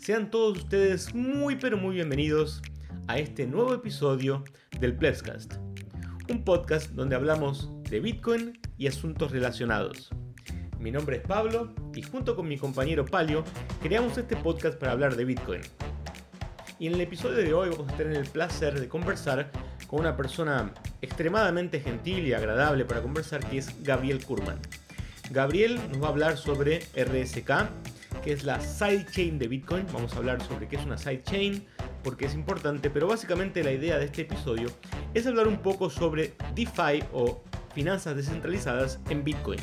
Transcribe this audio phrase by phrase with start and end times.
[0.00, 2.62] Sean todos ustedes muy pero muy bienvenidos
[3.06, 4.42] a este nuevo episodio
[4.80, 5.56] del Plebscast,
[6.30, 10.08] un podcast donde hablamos de Bitcoin y asuntos relacionados.
[10.78, 13.44] Mi nombre es Pablo y junto con mi compañero Palio
[13.82, 15.60] creamos este podcast para hablar de Bitcoin.
[16.78, 19.50] Y en el episodio de hoy vamos a tener el placer de conversar
[19.86, 20.72] con una persona
[21.02, 24.60] extremadamente gentil y agradable para conversar que es Gabriel Kurman.
[25.30, 27.68] Gabriel nos va a hablar sobre RSK,
[28.22, 29.86] que es la sidechain de Bitcoin.
[29.92, 31.64] Vamos a hablar sobre qué es una sidechain,
[32.02, 34.68] porque es importante, pero básicamente la idea de este episodio
[35.14, 37.42] es hablar un poco sobre DeFi o
[37.74, 39.60] finanzas descentralizadas en Bitcoin.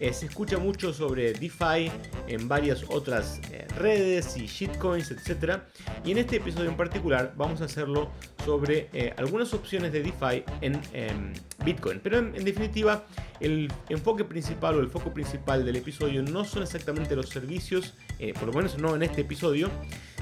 [0.00, 1.90] Eh, se escucha mucho sobre DeFi
[2.28, 5.58] en varias otras eh, redes y shitcoins, etc.
[6.04, 8.10] Y en este episodio en particular vamos a hacerlo
[8.44, 11.32] sobre eh, algunas opciones de DeFi en em,
[11.64, 11.98] Bitcoin.
[12.00, 13.06] Pero en, definitiva,
[13.40, 17.94] el enfoque principal o el foco principal del episodio no son exactamente los servicios,
[18.38, 19.68] por lo menos no en este episodio,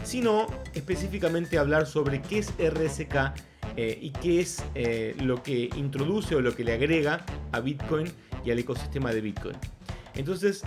[0.02, 3.35] sino específicamente hablar sobre qué es RSK
[3.77, 4.63] y qué es
[5.21, 8.07] lo que introduce o lo que le agrega a Bitcoin
[8.47, 9.57] y al ecosistema de Bitcoin.
[10.15, 10.63] Entonces,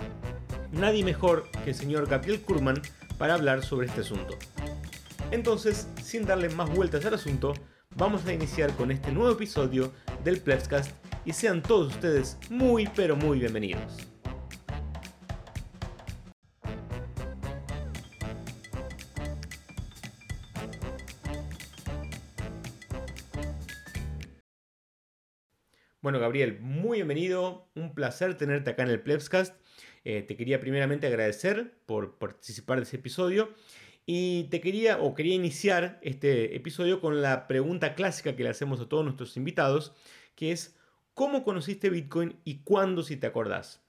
[0.70, 2.80] nadie mejor que el señor Gabriel Kurman
[3.18, 4.38] para hablar sobre este asunto.
[5.32, 7.54] Entonces, sin darle más vueltas al asunto,
[7.96, 9.92] vamos a iniciar con este nuevo episodio
[10.22, 10.92] del Plebscast
[11.24, 14.09] y sean todos ustedes muy pero muy bienvenidos.
[26.02, 27.68] Bueno, Gabriel, muy bienvenido.
[27.74, 29.54] Un placer tenerte acá en el Plebscast.
[30.04, 33.50] Eh, te quería primeramente agradecer por participar de ese episodio.
[34.06, 38.80] Y te quería o quería iniciar este episodio con la pregunta clásica que le hacemos
[38.80, 39.92] a todos nuestros invitados,
[40.36, 40.74] que es
[41.12, 43.84] ¿cómo conociste Bitcoin y cuándo si te acordás?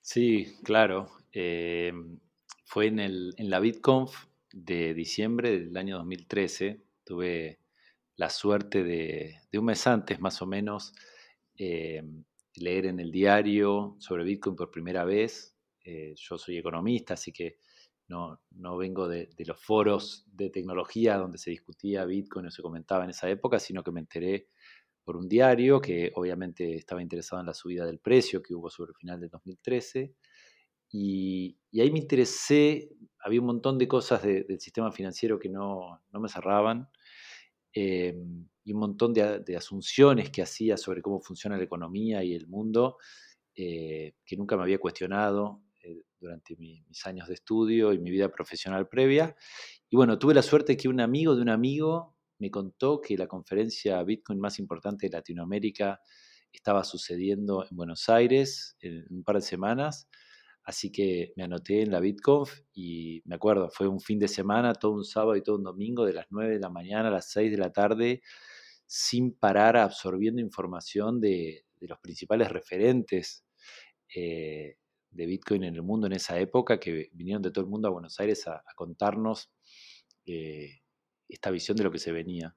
[0.00, 1.10] Sí, claro.
[1.32, 1.92] Eh,
[2.64, 6.84] fue en, el, en la BitConf de diciembre del año 2013.
[7.02, 7.58] Tuve
[8.14, 10.94] la suerte de, de un mes antes más o menos
[11.56, 12.02] eh,
[12.56, 15.56] leer en el diario sobre Bitcoin por primera vez.
[15.84, 17.58] Eh, yo soy economista, así que
[18.08, 23.04] no, no vengo de, los foros de tecnología donde se discutía Bitcoin o se comentaba
[23.04, 24.48] en esa época, sino que me enteré
[25.04, 28.90] por un diario que obviamente estaba interesado en la subida del precio que hubo sobre
[28.90, 30.14] el final del 2013.
[30.90, 36.20] Y, ahí me interesé, había un montón de cosas del sistema financiero que no, no
[36.20, 36.88] me cerraban.
[37.72, 42.46] Em, y un montón de, asunciones que hacía sobre cómo funciona la economía y el
[42.46, 42.98] mundo,
[43.54, 48.30] eh, que nunca me había cuestionado eh, durante mis años de estudio y mi vida
[48.30, 49.34] profesional previa.
[49.90, 53.26] Y bueno, tuve la suerte que un amigo de un amigo me contó que la
[53.26, 56.00] conferencia Bitcoin más importante de Latinoamérica
[56.52, 60.08] estaba sucediendo en Buenos Aires en un par de semanas
[60.64, 64.74] Así que me anoté en la BitConf y me acuerdo, fue un fin de semana,
[64.74, 67.30] todo un sábado y todo un domingo, de las 9 de la mañana a las
[67.32, 68.22] 6 de la tarde,
[68.86, 73.44] sin parar absorbiendo información de, los principales referentes
[74.14, 74.76] eh,
[75.10, 77.90] de Bitcoin en el mundo en esa época, que vinieron de todo el mundo a
[77.90, 79.50] Buenos Aires a, contarnos
[80.26, 80.82] eh,
[81.28, 82.54] esta visión de lo que se venía.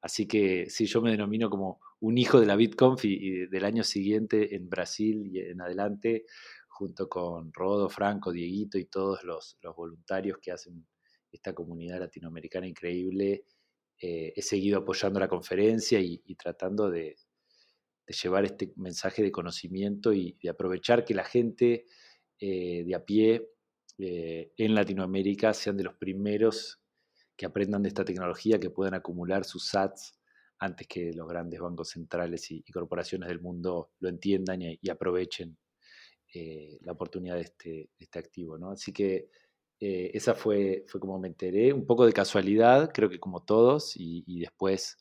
[0.00, 3.84] Así que sí, yo me denomino como un hijo de la BitConf y del año
[3.84, 6.24] siguiente en Brasil y en adelante
[6.74, 10.84] junto con Rodo, Franco, Dieguito y todos los, voluntarios que hacen
[11.30, 13.46] esta comunidad latinoamericana increíble,
[14.00, 17.16] eh, he seguido apoyando la conferencia y, tratando de,
[18.06, 21.86] llevar este mensaje de conocimiento y de aprovechar que la gente
[22.40, 23.48] eh, de a pie
[23.98, 26.82] eh, en Latinoamérica sean de los primeros
[27.36, 30.18] que aprendan de esta tecnología, que puedan acumular sus SATs
[30.58, 35.56] antes que los grandes bancos centrales y, corporaciones del mundo lo entiendan y aprovechen
[36.36, 38.58] eh, la oportunidad de este, este, activo.
[38.58, 38.72] ¿no?
[38.72, 39.30] Así que
[39.78, 43.92] eh, esa fue, fue como me enteré, un poco de casualidad, creo que como todos,
[43.96, 44.96] y, después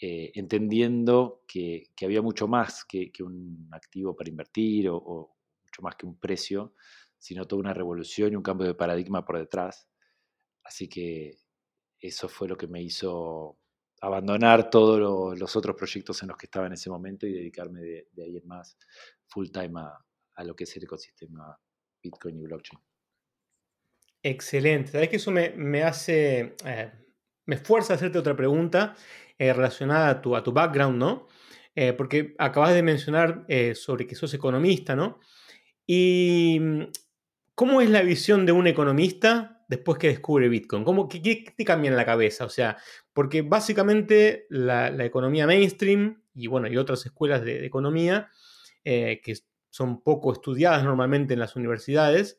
[0.00, 6.06] eh, entendiendo que, había mucho más que, un activo para invertir o, mucho más que
[6.06, 6.72] un precio,
[7.18, 9.86] sino toda una revolución y un cambio de paradigma por detrás.
[10.64, 11.36] Así que
[12.00, 13.58] eso fue lo que me hizo
[14.00, 18.08] abandonar todos los otros proyectos en los que estaba en ese momento y dedicarme de,
[18.12, 18.78] de ahí en más
[19.26, 19.98] full time a,
[20.34, 21.58] a lo que es el ecosistema
[22.02, 22.80] Bitcoin y blockchain.
[24.24, 24.90] Excelente.
[24.92, 26.92] Sabes que eso me, hace, eh,
[27.44, 28.96] me fuerza a hacerte otra pregunta
[29.38, 31.26] eh, relacionada a tu, a tu background, ¿no?
[31.74, 35.20] Eh, porque acabas de mencionar sobre que sos economista, ¿no?
[35.86, 36.82] Y mm,
[37.54, 40.84] ¿cómo es la visión de un economista después que descubre Bitcoin?
[40.84, 42.46] ¿Cómo, qué, te cambia en la cabeza?
[42.46, 42.78] O sea,
[43.12, 48.30] porque básicamente la, economía mainstream y bueno, y otras escuelas de economía
[48.84, 49.34] que
[49.74, 52.38] son poco estudiadas normalmente en las universidades,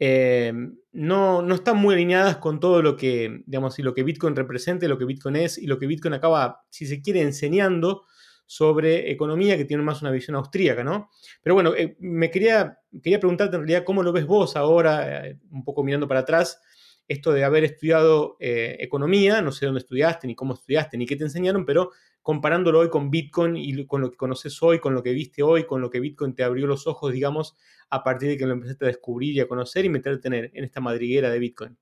[0.00, 0.52] eh,
[0.90, 4.88] no, no, están muy alineadas con todo lo que, digamos, y lo que Bitcoin representa,
[4.88, 8.02] lo que Bitcoin es y lo que Bitcoin acaba, si se quiere, enseñando
[8.44, 11.10] sobre economía, que tiene más una visión austríaca, ¿no?
[11.44, 15.38] Pero bueno, eh, me quería, quería preguntarte en realidad cómo lo ves vos ahora, eh,
[15.52, 16.60] un poco mirando para atrás,
[17.06, 21.22] esto de haber estudiado economía, no sé dónde estudiaste, ni cómo estudiaste, ni qué te
[21.22, 21.92] enseñaron, pero
[22.24, 25.66] comparándolo hoy con Bitcoin y con lo que conoces hoy, con lo que viste hoy,
[25.66, 27.54] con lo que Bitcoin te abrió los ojos, digamos,
[27.90, 30.64] a partir de que lo empezaste a descubrir y a conocer y meterte en, en
[30.64, 31.76] esta madriguera de Bitcoin.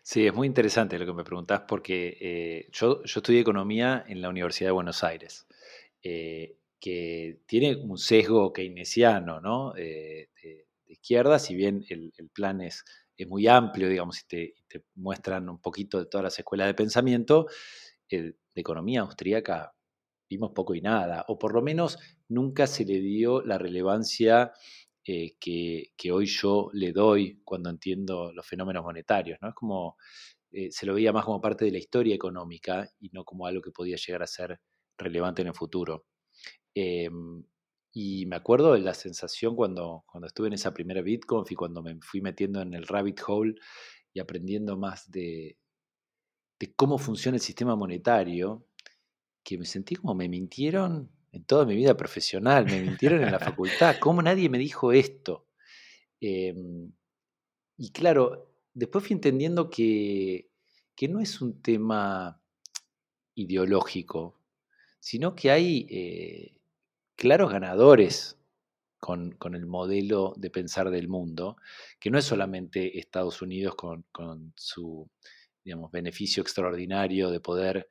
[0.00, 4.22] Sí, es muy interesante lo que me preguntás porque eh, yo, yo, estudié economía en
[4.22, 5.48] la Universidad de Buenos Aires,
[6.04, 9.74] eh, que tiene un sesgo keynesiano, ¿no?
[9.76, 12.84] Eh, de, izquierda, si bien el, plan es,
[13.16, 17.48] es, muy amplio, digamos, y te, muestran un poquito de todas las escuelas de pensamiento,
[18.54, 19.74] de economía austríaca
[20.28, 21.98] vimos poco y nada, o por lo menos
[22.28, 24.52] nunca se le dio la relevancia
[25.04, 29.38] eh, que, hoy yo le doy cuando entiendo los fenómenos monetarios.
[29.42, 29.48] ¿no?
[29.48, 29.96] Es como,
[30.52, 33.60] eh, se lo veía más como parte de la historia económica y no como algo
[33.60, 34.60] que podía llegar a ser
[34.96, 36.06] relevante en el futuro.
[36.74, 37.44] Em,
[37.92, 41.82] y me acuerdo de la sensación cuando, cuando estuve en esa primera BitConf y cuando
[41.82, 43.54] me fui metiendo en el rabbit hole
[44.12, 45.58] y aprendiendo más de,
[46.60, 48.66] de cómo funciona el sistema monetario,
[49.42, 53.38] que me sentí como me mintieron en toda mi vida profesional, me mintieron en la
[53.40, 55.46] facultad, ¿cómo nadie me dijo esto?
[56.20, 56.92] Em,
[57.78, 60.50] y claro, después fui entendiendo que,
[60.94, 62.42] que, no es un tema
[63.34, 64.38] ideológico,
[64.98, 66.60] sino que hay eh,
[67.16, 68.36] claros ganadores
[68.98, 71.56] con, con, el modelo de pensar del mundo,
[71.98, 75.08] que no es solamente Estados Unidos con, con su
[75.64, 77.90] digamos, beneficio extraordinario de poder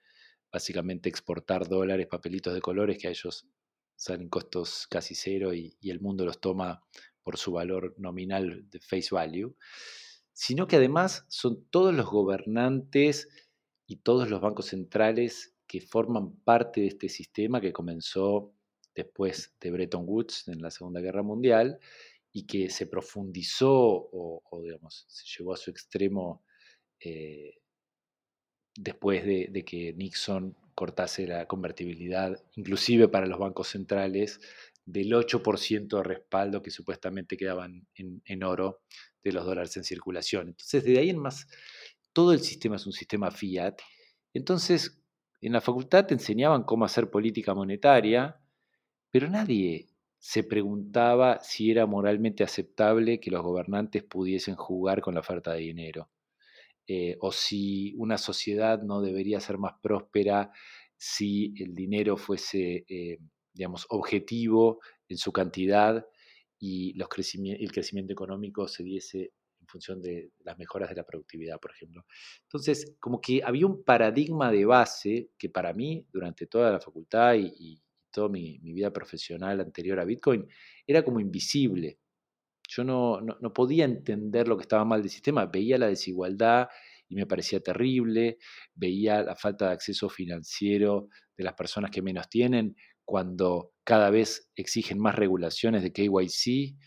[0.51, 3.47] básicamente exportar dólares, papelitos de colores que a ellos
[3.95, 6.81] salen costos casi cero y, el mundo los toma
[7.21, 9.55] por su valor nominal de face value,
[10.31, 13.27] sino que además son todos los gobernantes
[13.85, 18.53] y todos los bancos centrales que forman parte de este sistema que comenzó
[18.95, 21.79] después de Bretton Woods en la Segunda Guerra Mundial
[22.31, 26.43] y que se profundizó o, digamos, se llevó a su extremo
[26.99, 27.58] eh,
[28.79, 34.39] después de, que Nixon cortase la convertibilidad, inclusive para los bancos centrales,
[34.85, 38.81] del 8% de respaldo que supuestamente quedaban en, oro
[39.21, 40.49] de los dólares en circulación.
[40.49, 41.47] Entonces, de ahí en más,
[42.13, 43.75] todo el sistema es un sistema fiat.
[44.33, 45.03] Entonces,
[45.41, 48.39] en la facultad te enseñaban cómo hacer política monetaria,
[49.11, 49.89] pero nadie
[50.19, 55.59] se preguntaba si era moralmente aceptable que los gobernantes pudiesen jugar con la oferta de
[55.59, 56.09] dinero.
[56.91, 60.51] Eh, o si una sociedad no debería ser más próspera
[60.97, 63.19] si el dinero fuese, eh,
[63.53, 66.03] digamos, objetivo en su cantidad
[66.57, 71.59] y los el crecimiento económico se diese en función de las mejoras de la productividad,
[71.59, 72.07] por ejemplo.
[72.41, 77.35] Entonces, como que había un paradigma de base que para mí, durante toda la facultad
[77.35, 77.79] y,
[78.11, 80.47] toda mi, vida profesional anterior a Bitcoin,
[80.87, 81.99] era como invisible.
[82.71, 86.67] Yo no, no, podía entender lo que estaba mal del sistema, veía la desigualdad
[87.07, 88.37] y me parecía terrible,
[88.75, 94.51] veía la falta de acceso financiero de las personas que menos tienen cuando cada vez
[94.55, 96.77] exigen más regulaciones de KYC.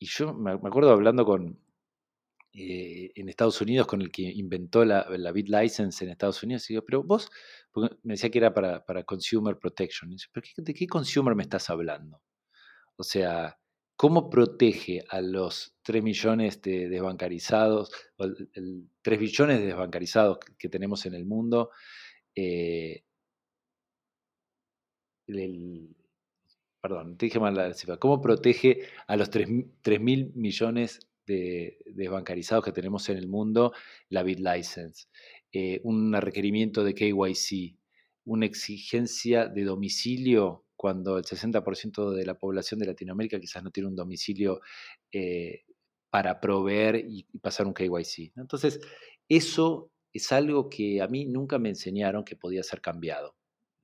[0.00, 1.62] Y yo me acuerdo hablando con,
[2.52, 6.68] eh, en Estados Unidos con el que inventó la, la BitLicense en Estados Unidos.
[6.68, 7.30] Y digo, pero vos,
[8.02, 10.10] me decía que era para, para Consumer Protection.
[10.32, 12.20] ¿pero ¿De qué consumer me estás hablando?
[12.96, 13.56] O sea,
[14.00, 20.70] ¿Cómo protege a los 3 millones de desbancarizados, o el, 3 billones de desbancarizados que
[20.70, 21.68] tenemos en el mundo?
[22.34, 23.04] Eh,
[26.80, 27.98] perdón, dije mal la cifra.
[27.98, 33.74] ¿Cómo protege a los 3 mil millones de desbancarizados que tenemos en el mundo
[34.08, 35.08] la BitLicense?
[35.52, 37.76] Eh, un requerimiento de KYC,
[38.24, 43.90] una exigencia de domicilio cuando el 60% de la población de Latinoamérica quizás no tiene
[43.90, 44.62] un domicilio
[45.12, 45.64] eh,
[46.08, 48.32] para proveer y, pasar un KYC.
[48.36, 48.80] Entonces,
[49.28, 53.36] eso es algo que a mí nunca me enseñaron que podía ser cambiado.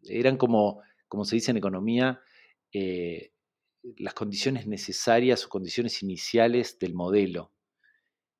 [0.04, 2.22] Eran como, como se dice en economía,
[2.72, 3.30] eh,
[3.98, 7.52] las condiciones necesarias o condiciones iniciales del modelo.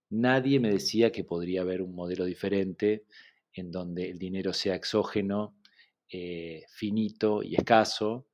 [0.09, 3.05] Nadie me decía que podría haber un modelo diferente
[3.53, 5.59] en donde el dinero sea exógeno,
[6.11, 8.27] eh, finito y escaso,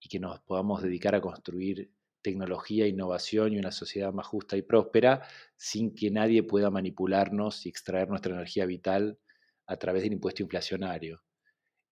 [0.00, 1.90] y que nos podamos dedicar a construir
[2.22, 5.22] tecnología, innovación y una sociedad más justa y próspera
[5.56, 9.18] sin que nadie pueda manipularnos y extraer nuestra energía vital
[9.66, 11.22] a través del impuesto inflacionario.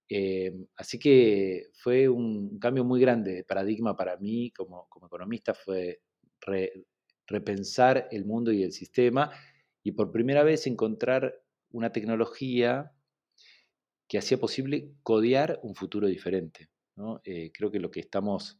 [0.08, 5.52] Eh, así que fue un cambio muy grande de paradigma para mí como, como economista,
[5.54, 6.00] fue
[7.26, 9.30] repensar el mundo y el sistema
[9.82, 12.92] y por primera vez encontrar una tecnología
[14.08, 16.68] que hacía posible codear un futuro diferente.
[17.24, 18.58] Eh, creo que lo que estamos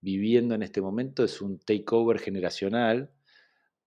[0.00, 3.12] viviendo en este momento es un takeover generacional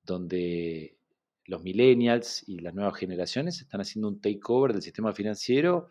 [0.03, 0.97] donde
[1.45, 5.87] los millennials y las nuevas generaciones están haciendo un takeover del sistema financiero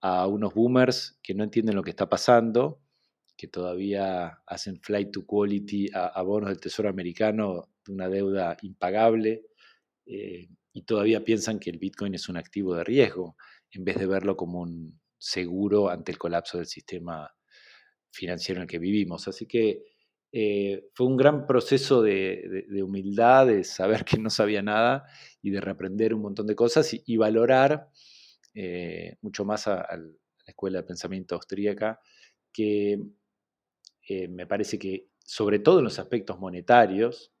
[0.00, 2.80] a unos boomers que no entienden lo que está pasando,
[3.36, 9.46] que todavía hacen flight to quality a, bonos del Tesoro americano de una deuda impagable
[10.06, 13.36] eh, y todavía piensan que el Bitcoin es un activo de riesgo
[13.70, 17.32] en vez de verlo como un seguro ante el colapso del sistema
[18.18, 19.28] financiero en el que vivimos.
[19.28, 19.84] Así que
[20.32, 25.04] eh, fue un gran proceso de, humildad, de saber que no sabía nada
[25.40, 27.88] y de reaprender un montón de cosas y, valorar
[28.54, 32.00] eh, mucho más a, la Escuela de Pensamiento Austríaca,
[32.52, 33.00] que
[34.08, 37.32] eh, me parece que, sobre todo en los aspectos monetarios,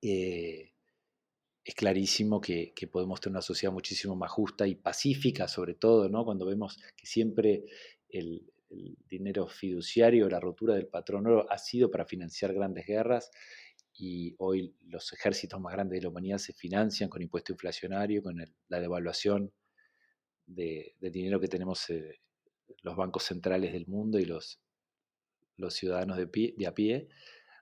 [0.00, 6.24] es clarísimo que, podemos tener una sociedad muchísimo más justa y pacífica, sobre todo, ¿no?
[6.24, 7.64] cuando vemos que siempre
[8.08, 13.30] el, el dinero fiduciario, la rotura del patrón oro ha sido para financiar grandes guerras
[13.94, 18.36] y hoy los ejércitos más grandes de la humanidad se financian con impuesto inflacionario, con
[18.68, 19.52] la devaluación
[20.46, 22.20] de, dinero que tenemos eh,
[22.82, 24.60] los bancos centrales del mundo y los,
[25.70, 27.08] ciudadanos de, de a pie.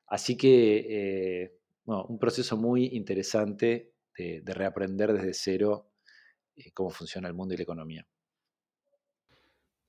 [0.07, 1.53] Así que, eh,
[1.87, 5.91] un proceso muy interesante de, reaprender desde cero
[6.57, 8.07] eh, cómo funciona el mundo y la economía.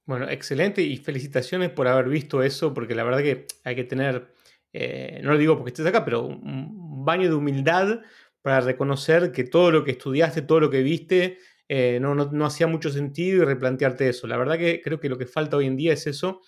[0.08, 4.34] Bueno, excelente y felicitaciones por haber visto eso, porque la verdad que hay que tener,
[4.72, 8.00] eh, no lo digo porque estés acá, pero un baño de humildad
[8.42, 12.90] para reconocer que todo lo que estudiaste, todo lo que viste, eh, no, hacía mucho
[12.90, 14.28] sentido y replantearte eso.
[14.28, 16.40] La verdad que creo que lo que falta hoy en día es eso.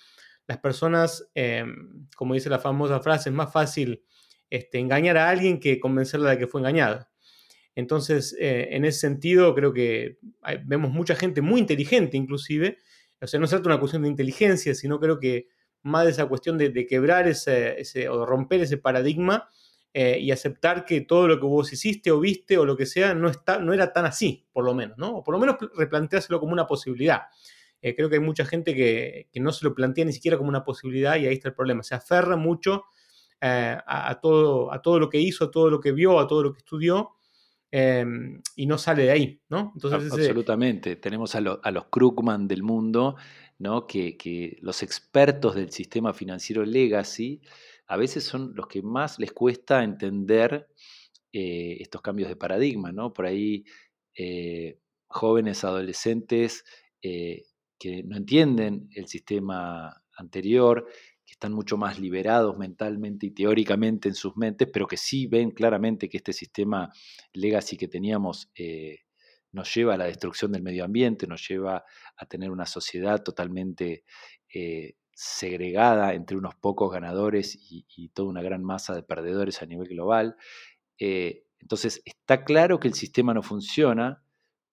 [0.48, 1.66] Las personas, eh,
[2.16, 4.06] como dice la famosa frase, es más fácil
[4.50, 7.12] este, engañar a alguien que convencerla de que fue engañada.
[7.76, 10.18] Entonces, en ese sentido, creo que
[10.66, 12.78] vemos mucha gente muy inteligente inclusive,
[13.22, 15.48] o sea, no de una cuestión de inteligencia, sino creo que
[15.82, 19.50] más de esa cuestión de, quebrar ese, ese, o romper ese paradigma
[19.94, 23.14] eh, y aceptar que todo lo que vos hiciste o viste o lo que sea
[23.14, 25.18] no, está, no era tan así, por lo menos, ¿no?
[25.18, 27.24] O por lo menos replanteárselo como una posibilidad.
[27.82, 30.64] Eh, creo que hay mucha gente que, no se lo plantea ni siquiera como una
[30.64, 31.82] posibilidad y ahí está el problema.
[31.84, 32.84] Se aferra mucho
[33.42, 36.44] eh, a, todo, a todo lo que hizo, a todo lo que vio, a todo
[36.44, 37.12] lo que estudió
[37.72, 39.72] Em, y no sale de ahí, ¿no?
[39.76, 40.96] Entonces, Absolutamente.
[40.96, 43.16] Tenemos a, los Krugman del mundo,
[43.60, 43.86] ¿no?
[43.86, 47.42] Que, los expertos del sistema financiero legacy
[47.88, 50.68] a veces son los que más les cuesta entender
[51.32, 53.14] eh, estos cambios de paradigma, ¿no?
[53.14, 53.66] Por ahí
[54.16, 56.64] eh, jóvenes, adolescentes
[57.02, 57.44] eh,
[57.78, 60.88] que no entienden el sistema anterior,
[61.40, 66.10] están mucho más liberados mentalmente y teóricamente en sus mentes, pero que sí ven claramente
[66.10, 66.92] que este sistema
[67.32, 68.98] legacy que teníamos eh,
[69.54, 71.86] nos lleva a la destrucción del medio ambiente, nos lleva
[72.18, 74.04] a tener una sociedad totalmente
[74.54, 79.88] eh, segregada entre unos pocos ganadores y, toda una gran masa de perdedores a nivel
[79.88, 80.36] global.
[80.98, 84.22] Eh, entonces, está claro que el sistema no funciona,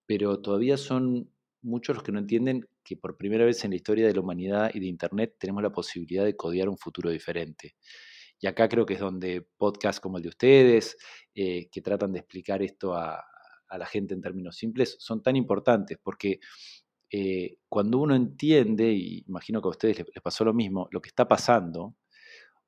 [0.05, 1.31] pero todavía son
[1.63, 4.71] muchos los que no entienden que por primera vez en la historia de la humanidad
[4.73, 7.75] y de Internet tenemos la posibilidad de codear un futuro diferente.
[8.39, 10.97] Y acá creo que es donde podcasts como el de ustedes,
[11.35, 13.25] eh, que tratan de explicar esto a,
[13.77, 16.39] la gente en términos simples, son tan importantes, porque
[17.11, 21.09] eh, cuando uno entiende, y imagino que a ustedes les, pasó lo mismo, lo que
[21.09, 21.97] está pasando,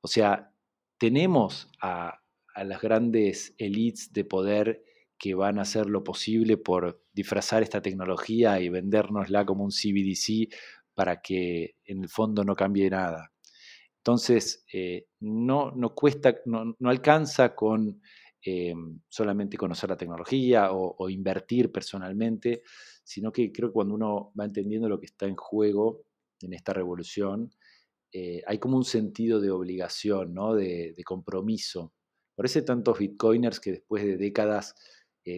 [0.01, 0.53] o sea,
[0.97, 2.19] tenemos a,
[2.53, 4.83] a las grandes elites de poder
[5.17, 10.53] que van a hacer lo posible por disfrazar esta tecnología y vendérnosla como un CBDC
[10.93, 13.31] para que en el fondo no cambie nada.
[13.99, 18.01] Entonces, eh, no, no, cuesta, no, alcanza con
[18.45, 18.73] eh,
[19.07, 22.63] solamente conocer la tecnología o, invertir personalmente,
[23.03, 26.05] sino que creo que cuando uno va entendiendo lo que está en juego
[26.41, 27.51] en esta revolución,
[28.11, 30.55] eh, hay como un sentido de obligación, ¿no?
[30.55, 31.93] de, compromiso.
[32.35, 34.75] Por eso tantos bitcoiners que después de décadas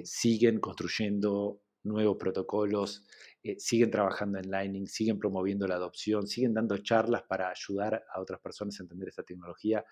[0.03, 3.03] siguen construyendo nuevos protocolos,
[3.43, 8.21] eh, siguen trabajando en Lightning, siguen promoviendo la adopción, siguen dando charlas para ayudar a
[8.21, 9.83] otras personas a entender esta tecnología,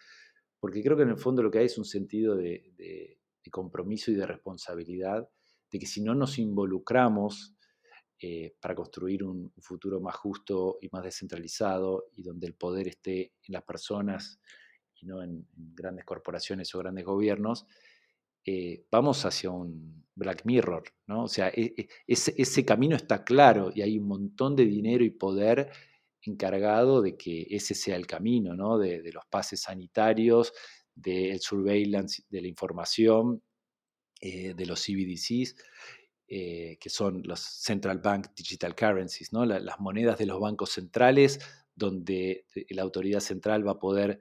[0.59, 3.17] porque creo que en el fondo lo que hay es un sentido de,
[3.51, 5.27] compromiso y de responsabilidad,
[5.71, 7.55] de que si no nos involucramos
[8.21, 13.33] eh, para construir un, futuro más justo y más descentralizado y donde el poder esté
[13.41, 14.39] en las personas
[15.01, 17.65] y no en grandes corporaciones o grandes gobiernos,
[18.45, 21.23] eh, vamos hacia un Black Mirror, ¿no?
[21.23, 25.11] O sea, e, e, ese, camino está claro y hay un montón de dinero y
[25.11, 25.71] poder
[26.21, 28.77] encargado de que ese sea el camino, ¿no?
[28.77, 30.53] De, los pases sanitarios,
[30.93, 33.41] del surveillance de la información,
[34.21, 35.55] eh, de los CBDCs,
[36.27, 39.45] eh, que son los Central Bank Digital Currencies, ¿no?
[39.45, 41.39] las monedas de los bancos centrales,
[41.73, 44.19] donde la autoridad central va a poder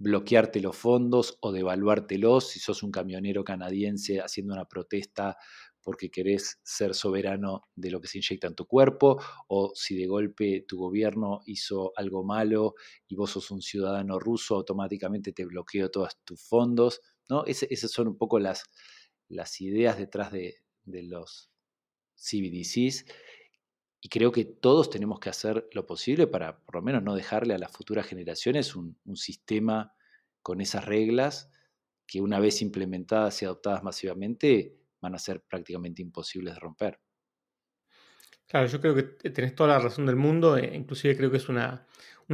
[0.00, 5.36] bloquearte los fondos o devaluártelos si sos un camionero canadiense haciendo una protesta
[5.82, 10.06] porque querés ser soberano de lo que se inyecta en tu cuerpo, o si de
[10.06, 12.74] golpe tu gobierno hizo algo malo
[13.08, 17.00] y vos sos un ciudadano ruso, automáticamente te bloqueo todos tus fondos.
[17.28, 17.44] ¿no?
[17.46, 18.64] esas son un poco las,
[19.28, 21.50] las ideas detrás de, los
[22.16, 23.06] CBDCs.
[24.00, 27.54] Y creo que todos tenemos que hacer lo posible para por lo menos no dejarle
[27.54, 29.94] a las futuras generaciones un, sistema
[30.42, 31.50] con esas reglas
[32.06, 37.00] que una vez implementadas y adoptadas masivamente van a ser prácticamente imposibles de romper.
[38.46, 41.48] Claro, yo creo que tenés toda la razón del mundo, e inclusive creo que es
[41.48, 41.86] una,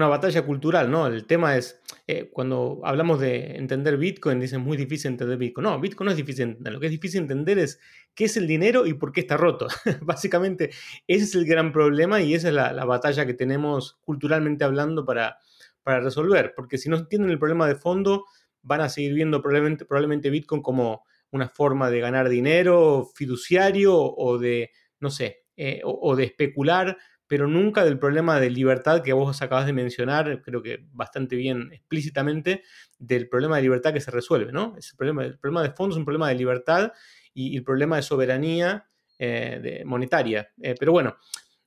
[0.09, 1.07] batalla cultural, ¿no?
[1.07, 5.65] El tema es, eh, cuando hablamos de entender Bitcoin, dicen muy difícil entender Bitcoin.
[5.65, 7.81] No, Bitcoin no es difícil entender, lo que es difícil entender es
[8.15, 9.69] qué es el dinero y por qué está roto.
[10.03, 10.71] Básicamente,
[11.07, 15.39] ese es el gran problema y esa es la, batalla que tenemos culturalmente hablando para,
[15.83, 18.27] para resolver, porque si no entienden el problema de fondo,
[18.61, 24.39] van a seguir viendo probablemente, probablemente Bitcoin como una forma de ganar dinero fiduciario o
[24.39, 26.99] de, no sé, eh, o, de especular,
[27.29, 31.71] pero nunca del problema de libertad que vos acabas de mencionar, creo que bastante bien
[31.73, 32.63] explícitamente,
[32.99, 34.75] del problema de libertad que se resuelve, ¿no?
[34.79, 36.93] Es el, problema, el problema de fondo es un problema de libertad
[37.35, 40.53] y, el problema de soberanía eh, monetaria.
[40.63, 41.17] Eh, pero bueno,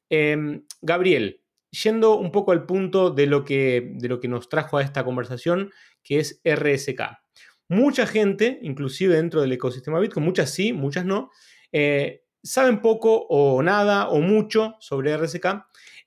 [0.09, 4.77] em, Gabriel, yendo un poco al punto de lo, que, de lo que nos trajo
[4.77, 5.71] a esta conversación,
[6.03, 7.01] que es RSK.
[7.67, 11.29] Mucha gente, inclusive dentro del ecosistema Bitcoin, muchas sí, muchas no,
[11.71, 15.45] eh, saben poco o nada o mucho sobre RSK.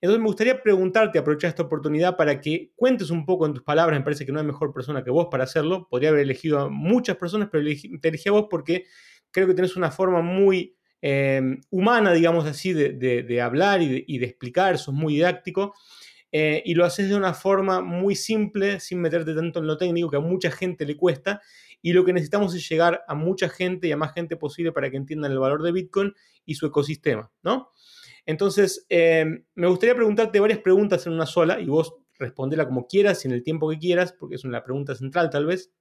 [0.00, 3.98] Entonces me gustaría preguntarte, aprovechar esta oportunidad para que cuentes un poco en tus palabras,
[3.98, 6.68] me parece que no hay mejor persona que vos para hacerlo, podría haber elegido a
[6.68, 7.64] muchas personas, pero
[8.00, 8.84] te elegí a vos porque
[9.30, 14.78] creo que tenés una forma muy eh, humana, digamos así, de, hablar y de, explicar,
[14.78, 15.74] sos muy didáctico.
[16.34, 20.10] Eh, y lo haces de una forma muy simple, sin meterte tanto en lo técnico,
[20.10, 21.42] que a mucha gente le cuesta.
[21.82, 24.90] Y lo que necesitamos es llegar a mucha gente y a más gente posible para
[24.90, 26.14] que entiendan el valor de Bitcoin
[26.44, 27.72] y su ecosistema, ¿no?
[28.24, 33.24] Entonces, eh, me gustaría preguntarte varias preguntas en una sola y vos responderla como quieras
[33.24, 35.72] y en el tiempo que quieras, porque es una pregunta central tal vez.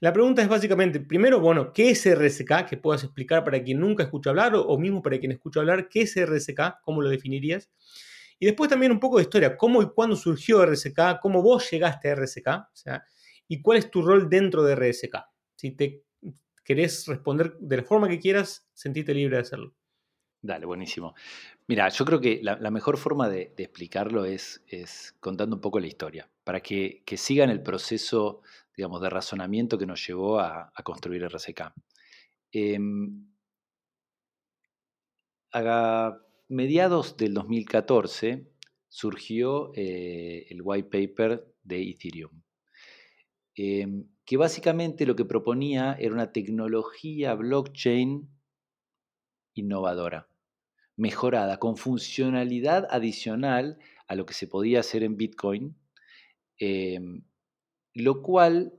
[0.00, 2.66] La pregunta es básicamente, primero, bueno, ¿qué es RSK?
[2.68, 5.88] Que puedas explicar para quien nunca escucha hablar o, o mismo para quien escucha hablar,
[5.88, 6.80] ¿qué es RSK?
[6.82, 7.70] ¿Cómo lo definirías?
[8.42, 12.10] Y después también un poco de historia, cómo y cuándo surgió RSK, cómo vos llegaste
[12.10, 13.04] a RSK, o sea,
[13.52, 15.14] y cuál es tu rol dentro de RSK.
[15.56, 16.06] Si te
[16.64, 19.74] querés responder de la forma que quieras, sentite libre de hacerlo.
[20.40, 21.14] Dale, buenísimo.
[21.66, 24.64] Mira, yo creo que la, mejor forma de, explicarlo es,
[25.20, 28.40] contando un poco la historia, para que, sigan el proceso,
[28.74, 31.74] digamos, de razonamiento que nos llevó a, construir RSK.
[32.52, 32.78] Eh,
[35.50, 38.46] haga, mediados del 2014
[38.88, 42.42] surgió eh, el white paper de Ethereum,
[43.56, 48.28] em, que básicamente lo que proponía era una tecnología blockchain
[49.54, 50.28] innovadora,
[50.96, 55.76] mejorada, con funcionalidad adicional a lo que se podía hacer en Bitcoin,
[56.58, 57.24] em,
[57.94, 58.72] lo cual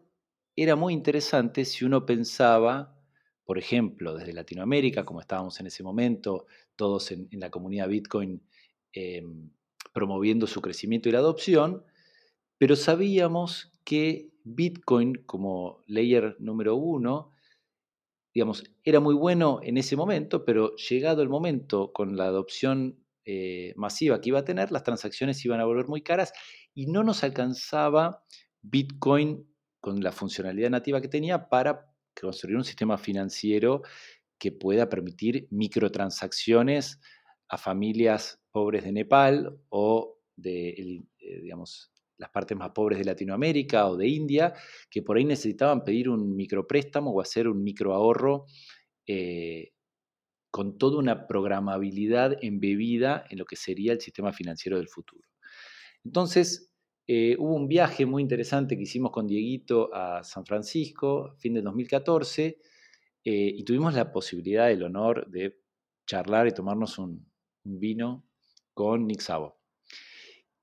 [0.56, 3.00] era muy interesante si uno pensaba,
[3.44, 8.42] por ejemplo, desde Latinoamérica, como estábamos en ese momento, todos en, la comunidad Bitcoin
[8.94, 9.52] em,
[9.94, 11.84] promoviendo su crecimiento y la adopción,
[12.58, 17.32] pero sabíamos que Bitcoin como layer número uno,
[18.34, 23.74] digamos, era muy bueno en ese momento, pero llegado el momento con la adopción eh,
[23.78, 26.34] masiva que iba a tener, las transacciones iban a volver muy caras
[26.74, 28.24] y no nos alcanzaba
[28.62, 29.48] Bitcoin
[29.80, 33.82] con la funcionalidad nativa que tenía para construir un sistema financiero
[34.38, 37.00] que pueda permitir microtransacciones
[37.48, 40.70] a familias pobres de Nepal o de,
[41.20, 41.93] eh, digamos,
[42.24, 44.54] las partes más pobres de Latinoamérica o de India,
[44.90, 48.46] que por ahí necesitaban pedir un micropréstamo o hacer un microahorro
[49.06, 49.74] eh,
[50.50, 55.28] con toda una programabilidad embebida en lo que sería el sistema financiero del futuro.
[56.04, 56.72] Entonces,
[57.08, 61.64] eh, hubo un viaje muy interesante que hicimos con Dieguito a San Francisco, fin del
[61.64, 62.60] 2014,
[63.26, 65.60] eh, y tuvimos la posibilidad, el honor de
[66.06, 67.26] charlar y tomarnos un,
[67.66, 68.26] vino
[68.74, 69.63] con Nick Savo,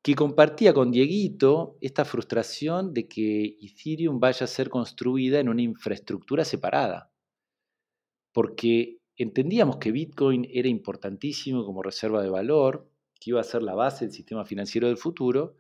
[0.03, 5.63] que compartía con Dieguito esta frustración de que Ethereum vaya a ser construida en una
[5.63, 7.13] infraestructura separada,
[8.33, 12.89] porque entendíamos que Bitcoin era importantísimo como reserva de valor,
[13.21, 15.57] que iba a ser la base del sistema financiero del futuro,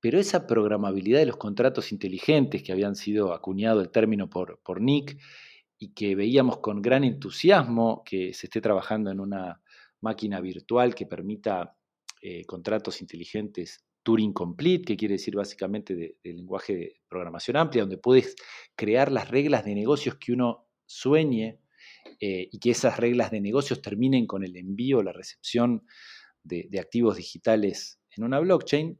[0.00, 4.80] pero esa programabilidad de los contratos inteligentes que habían sido acuñado el término por, por
[4.80, 5.18] Nick
[5.78, 9.62] y que veíamos con gran entusiasmo que se esté trabajando en una
[10.00, 11.76] máquina virtual que permita
[12.20, 17.98] eh, contratos inteligentes Turing Complete, que quiere decir básicamente de, lenguaje de programación amplia, donde
[17.98, 18.34] puedes
[18.74, 21.60] crear las reglas de negocios que uno sueñe
[22.20, 25.84] eh, y que esas reglas de negocios terminen con el envío o la recepción
[26.42, 28.98] de, de activos digitales en una blockchain,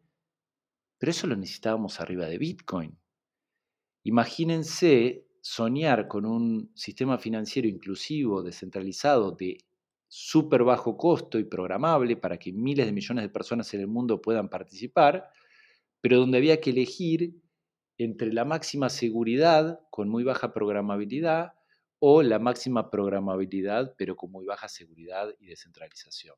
[0.99, 2.99] pero eso lo necesitábamos arriba de Bitcoin.
[4.05, 9.59] Imagínense soñar con un sistema financiero inclusivo, descentralizado, de
[10.13, 14.21] súper bajo costo y programable para que miles de millones de personas en el mundo
[14.21, 15.31] puedan participar,
[16.01, 17.41] pero donde había que elegir
[17.97, 21.53] entre la máxima seguridad con muy baja programabilidad
[22.01, 26.35] o la máxima programabilidad pero con muy baja seguridad y descentralización.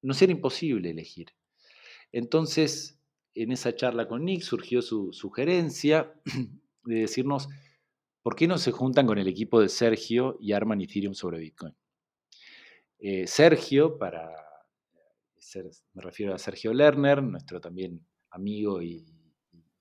[0.00, 1.34] No era imposible elegir.
[2.12, 2.98] Entonces,
[3.34, 6.14] en esa charla con Nick surgió su sugerencia
[6.84, 7.50] de decirnos,
[8.22, 11.74] ¿por qué no se juntan con el equipo de Sergio y arman Ethereum sobre Bitcoin?
[12.98, 14.28] Eh, Sergio, para
[15.94, 19.06] me refiero a Sergio Lerner, nuestro también amigo y,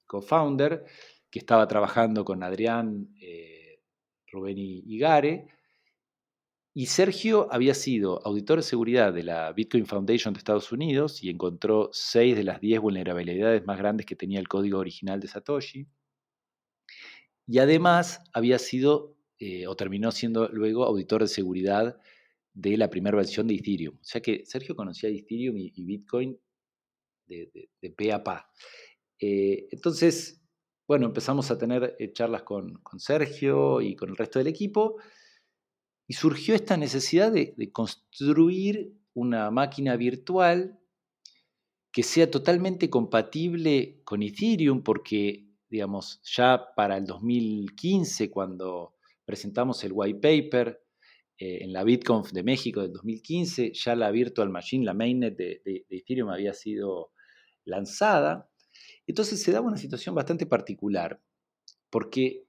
[0.06, 0.86] co-founder,
[1.30, 3.82] que estaba trabajando con Adrián, eh,
[4.32, 5.48] Rubén y Gare,
[6.80, 11.32] y Sergio había sido auditor de seguridad de la Bitcoin Foundation de Estados Unidos y
[11.32, 15.88] encontró seis de las diez vulnerabilidades más grandes que tenía el código original de Satoshi.
[17.48, 22.00] Y además había sido, eh, o terminó siendo luego, auditor de seguridad
[22.58, 23.96] de la primera versión de Ethereum.
[24.02, 26.36] O sea que Sergio conocía Ethereum y, Bitcoin
[27.28, 28.52] de, de, pe a pa.
[29.20, 30.42] Eh, entonces,
[30.88, 34.98] bueno, empezamos a tener eh, charlas con, con Sergio y con el resto del equipo
[36.08, 40.80] y surgió esta necesidad de, construir una máquina virtual
[41.92, 49.92] que sea totalmente compatible con Ethereum, porque, digamos, ya para el 2015, cuando presentamos el
[49.94, 50.87] white paper
[51.40, 55.86] eh, en la BitConf de México del 2015, ya la Virtual Machine, la mainnet de,
[55.90, 57.12] Ethereum había sido
[57.64, 58.50] lanzada.
[59.06, 61.22] Entonces se daba una situación bastante particular,
[61.92, 62.48] porque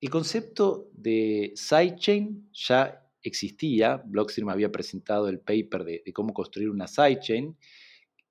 [0.00, 6.86] el concepto de sidechain ya existía, Blockstream había presentado el paper de, cómo construir una
[6.86, 7.58] sidechain,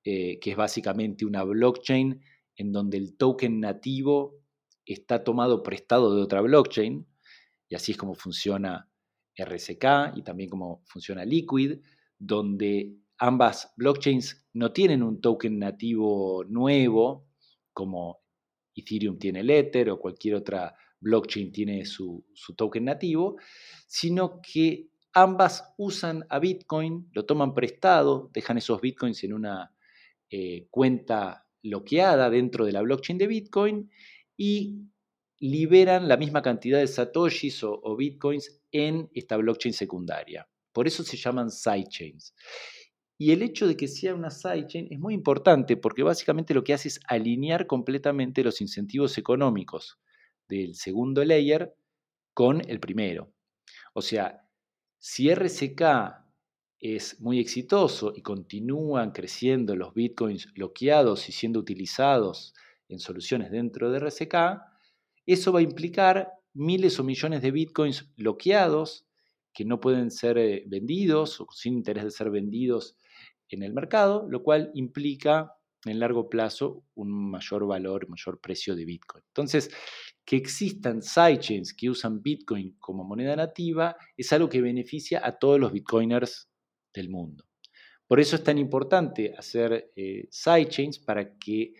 [0.04, 2.19] eh, que es básicamente una blockchain
[2.56, 4.41] en donde el token nativo
[4.86, 7.06] está tomado prestado de otra blockchain,
[7.67, 8.88] y así es como funciona
[9.45, 11.80] RSK y también como funciona Liquid,
[12.17, 17.28] donde ambas blockchains no tienen un token nativo nuevo,
[17.73, 18.21] como
[18.75, 22.25] Ethereum tiene el Ether o cualquier otra blockchain tiene su,
[22.56, 23.38] token nativo,
[23.88, 29.73] sino que ambas usan a Bitcoin, lo toman prestado, dejan esos Bitcoins en una
[30.30, 33.91] eh, cuenta bloqueada dentro de la blockchain de Bitcoin
[34.38, 34.84] y
[35.39, 40.47] liberan la misma cantidad de satoshis o, bitcoins en esta blockchain secundaria.
[40.73, 42.36] Por eso se llaman sidechains.
[43.17, 46.73] Y el hecho de que sea una sidechain es muy importante porque básicamente lo que
[46.73, 49.99] hace es alinear completamente los incentivos económicos
[50.47, 51.75] del segundo layer
[52.34, 53.34] con el primero.
[53.93, 54.45] O sea,
[54.97, 55.82] si RSK
[56.80, 62.54] es muy exitoso y continúan creciendo los bitcoins bloqueados y siendo utilizados
[62.88, 64.36] en soluciones dentro de RSK,
[65.33, 69.05] eso va a implicar miles o millones de bitcoins bloqueados
[69.53, 72.97] que no pueden ser eh, vendidos o sin interés de ser vendidos
[73.49, 75.53] en el mercado, lo cual implica
[75.85, 79.23] en largo plazo un mayor valor, mayor precio de Bitcoin.
[79.27, 79.71] Entonces,
[80.25, 85.59] que existan sidechains que usan Bitcoin como moneda nativa es algo que beneficia a todos
[85.59, 86.49] los Bitcoiners
[86.93, 87.45] del mundo.
[88.07, 91.73] Por eso es tan importante hacer eh, sidechains para que,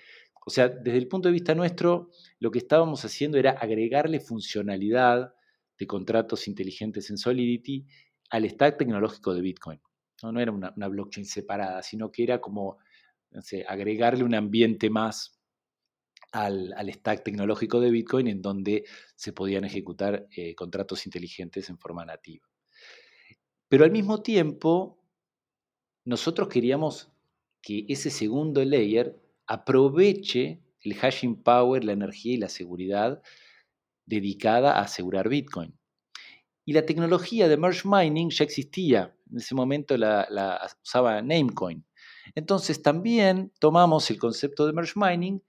[0.50, 2.10] o sea, desde el punto de vista nuestro,
[2.40, 5.32] lo que estábamos haciendo era agregarle funcionalidad
[5.78, 7.86] de contratos inteligentes en Solidity
[8.32, 9.80] al stack tecnológico de Bitcoin.
[10.24, 12.80] No, era una, blockchain separada, sino que era como
[13.68, 15.40] agregarle un ambiente más
[16.32, 18.86] al, stack tecnológico de Bitcoin en donde
[19.16, 22.50] se podían ejecutar eh, contratos inteligentes en forma nativa.
[23.68, 25.00] Pero al mismo tiempo,
[26.06, 27.12] nosotros queríamos
[27.62, 33.22] que ese segundo layer aproveche el hashing power, la energía y la seguridad
[34.06, 35.78] dedicada a asegurar Bitcoin.
[36.66, 39.16] Y la tecnología de merge mining ya existía.
[39.30, 41.84] En ese momento la, usaba Namecoin.
[42.36, 45.42] Entonces también tomamos el concepto de merge mining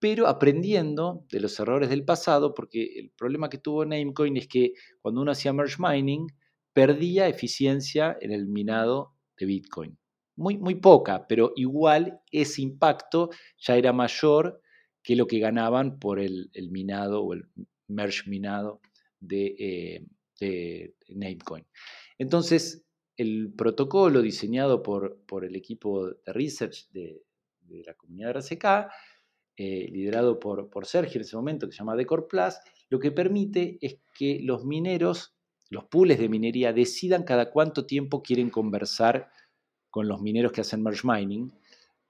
[0.00, 4.74] pero aprendiendo de los errores del pasado, porque el problema que tuvo Namecoin es que
[5.02, 6.28] cuando uno hacía merge mining,
[6.72, 9.98] perdía eficiencia en el minado de Bitcoin.
[10.38, 14.62] Muy, muy poca, pero igual ese impacto ya era mayor
[15.02, 17.42] que lo que ganaban por el, minado o el
[17.88, 18.80] merge minado
[19.18, 20.06] de,
[20.40, 21.66] eh, Namecoin.
[22.18, 27.20] Entonces, el protocolo diseñado por, por el equipo de research de,
[27.84, 28.90] la comunidad RCK,
[29.56, 32.54] eh, liderado por, por Sergio en ese momento, que se llama Decor Plus,
[32.88, 35.34] lo que permite es que los mineros,
[35.68, 39.30] los pools de minería, decidan cada cuánto tiempo quieren conversar
[39.90, 41.52] con los mineros que hacen merge mining,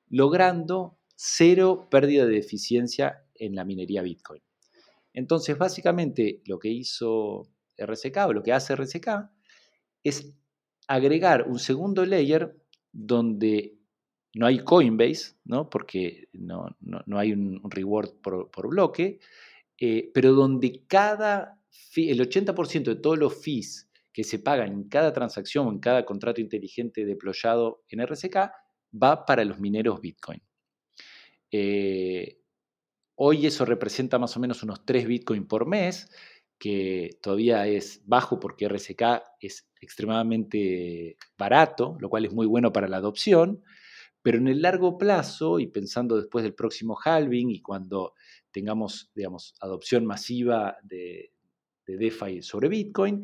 [0.08, 4.42] logrando cero pérdida de eficiencia en la minería Bitcoin.
[5.12, 9.30] Entonces, básicamente lo que hizo RCK o lo que hace RCK
[10.02, 10.32] es
[10.86, 12.56] agregar un segundo layer
[12.92, 13.78] donde
[14.34, 15.68] no hay Coinbase, ¿no?
[15.68, 16.76] porque no,
[17.16, 19.18] hay un, reward por, bloque,
[19.78, 21.58] eh, pero donde cada
[21.96, 26.04] el 80% de todos los fees que se pagan en cada transacción o en cada
[26.04, 28.50] contrato inteligente deployado en RCK
[29.02, 30.42] va para los mineros Bitcoin.
[31.50, 32.40] Eh,
[33.14, 36.10] hoy eso representa más o menos unos 3 Bitcoin por mes,
[36.58, 42.88] que todavía es bajo porque RSK es extremadamente barato, lo cual es muy bueno para
[42.88, 43.62] la adopción,
[44.22, 48.14] pero en el largo plazo y pensando después del próximo halving y cuando
[48.50, 51.32] tengamos, digamos, adopción masiva de
[51.86, 53.22] DeFi sobre Bitcoin,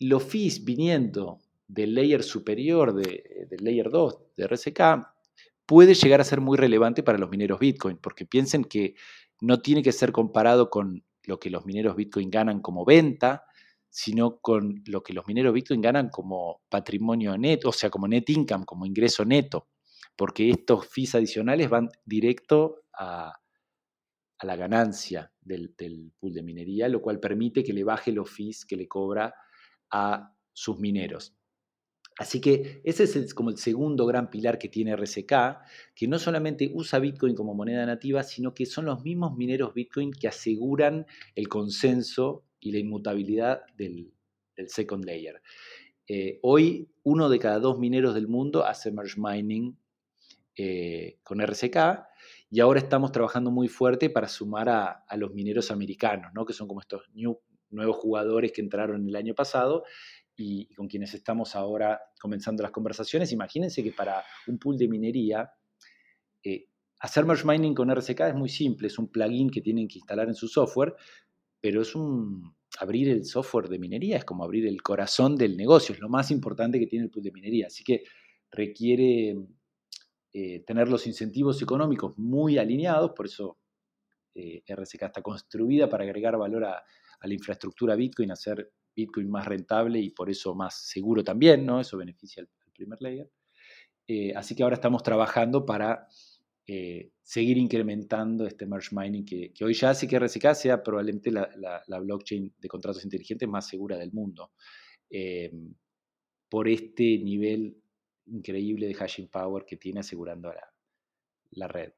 [0.00, 4.80] los fees viniendo del layer superior, de, del layer 2 de RSK,
[5.66, 8.94] puede llegar a ser muy relevante para los mineros Bitcoin, porque piensen que
[9.40, 13.44] no tiene que ser comparado con lo que los mineros Bitcoin ganan como venta,
[13.88, 18.28] sino con lo que los mineros Bitcoin ganan como patrimonio neto, o sea, como net
[18.30, 19.68] income, como ingreso neto,
[20.16, 23.34] porque estos fees adicionales van directo a,
[24.42, 28.64] la ganancia del, del, pool de minería, lo cual permite que le baje los fees
[28.64, 29.34] que le cobra
[29.90, 31.34] a sus mineros.
[32.20, 35.32] Así que ese es como el segundo gran pilar que tiene RSK,
[35.94, 40.12] que no solamente usa Bitcoin como moneda nativa, sino que son los mismos mineros Bitcoin
[40.12, 44.12] que aseguran el consenso y la inmutabilidad del,
[44.66, 45.40] second layer.
[46.06, 49.78] Eh, hoy uno de cada dos mineros del mundo hace merge mining
[50.56, 52.04] eh, con RSK
[52.50, 56.44] y ahora estamos trabajando muy fuerte para sumar a, los mineros americanos, ¿no?
[56.44, 57.08] que son como estos
[57.70, 59.84] nuevos jugadores que entraron el año pasado
[60.36, 63.32] y, con quienes estamos ahora comenzando las conversaciones.
[63.32, 65.50] Imagínense que para un pool de minería,
[66.42, 66.66] eh,
[67.00, 70.28] hacer merge mining con RSK es muy simple, es un plugin que tienen que instalar
[70.28, 70.94] en su software,
[71.60, 75.94] pero es un abrir el software de minería, es como abrir el corazón del negocio,
[75.94, 77.66] es lo más importante que tiene el pool de minería.
[77.66, 78.04] Así que
[78.50, 79.36] requiere
[80.32, 83.58] eh, tener los incentivos económicos muy alineados, por eso
[84.34, 86.84] eh, RSK está construida para agregar valor a,
[87.20, 91.80] a la infraestructura Bitcoin, hacer Bitcoin más rentable y por eso más seguro también, ¿no?
[91.80, 93.30] Eso beneficia al, primer layer.
[94.06, 96.08] Eh, así que ahora estamos trabajando para
[96.66, 102.00] eh, seguir incrementando este merge mining que, hoy ya hace que RSK sea probablemente la,
[102.00, 104.52] blockchain de contratos inteligentes más segura del mundo.
[105.10, 105.52] Eh,
[106.48, 107.76] por este nivel
[108.26, 110.72] increíble de hashing power que tiene asegurando la,
[111.50, 111.92] la red.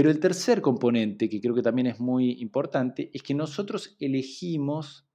[0.00, 5.06] Pero el tercer componente, que creo que también es muy importante, es que nosotros elegimos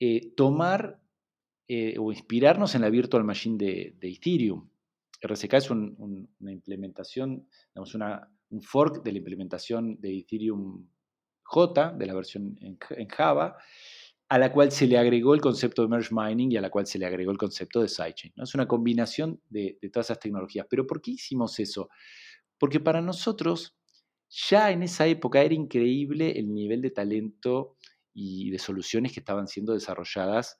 [0.00, 1.00] eh, tomar
[1.68, 4.68] eh, o inspirarnos en la Virtual Machine de, Ethereum.
[5.22, 10.88] RSK es una implementación, digamos, una, un fork de la implementación de Ethereum
[11.44, 13.56] J, de la versión en, Java,
[14.28, 16.88] a la cual se le agregó el concepto de merge mining y a la cual
[16.88, 18.32] se le agregó el concepto de sidechain.
[18.34, 18.42] ¿no?
[18.42, 20.66] Es una combinación de, de todas esas tecnologías.
[20.68, 21.88] Pero ¿por qué hicimos eso?
[22.58, 23.77] Porque para nosotros
[24.28, 27.76] ya en esa época era increíble el nivel de talento
[28.12, 30.58] y de soluciones que estaban siendo desarrolladas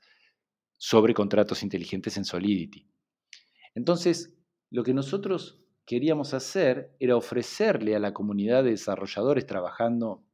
[0.77, 2.87] sobre contratos inteligentes en Solidity.
[3.75, 4.35] Entonces,
[4.71, 10.25] lo que nosotros queríamos hacer era ofrecerle a la comunidad de desarrolladores trabajando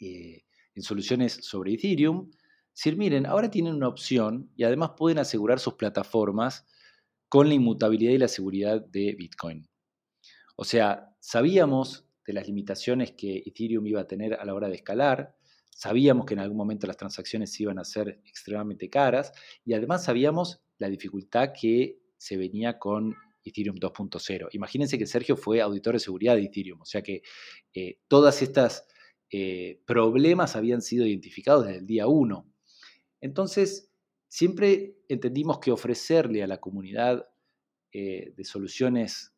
[0.00, 2.30] eh, en soluciones sobre Ethereum,
[2.74, 6.66] decir, miren, ahora tienen una opción y además pueden asegurar sus plataformas
[7.28, 9.68] con la inmutabilidad y la seguridad de Bitcoin.
[10.56, 14.76] O sea, sabíamos de las limitaciones que Ethereum iba a tener a la hora de
[14.76, 15.34] escalar,
[15.74, 19.32] Sabíamos que en algún momento las transacciones iban a ser extremadamente caras
[19.64, 24.48] y además sabíamos la dificultad que se venía con Ethereum 2.0.
[24.52, 27.22] Imagínense que Sergio fue auditor de seguridad de Ethereum, o sea que
[27.74, 28.86] eh, todas estas
[29.30, 32.48] eh, problemas habían sido identificados desde el día 1.
[33.20, 33.90] Entonces,
[34.28, 37.26] siempre entendimos que ofrecerle a la comunidad
[37.92, 39.33] eh, de soluciones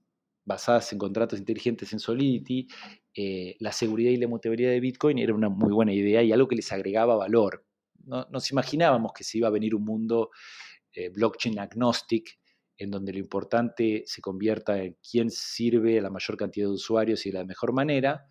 [0.46, 2.66] basadas en contratos inteligentes en Solidity
[3.18, 6.48] eh, la seguridad y la mutabilidad de Bitcoin era una muy buena idea y algo
[6.48, 7.66] que les agregaba valor.
[8.04, 10.30] No, nos imaginábamos que se iba a venir un mundo
[10.92, 12.38] eh, blockchain agnostic
[12.76, 17.24] en donde lo importante se convierta en quién sirve a la mayor cantidad de usuarios
[17.24, 18.26] y de la mejor manera,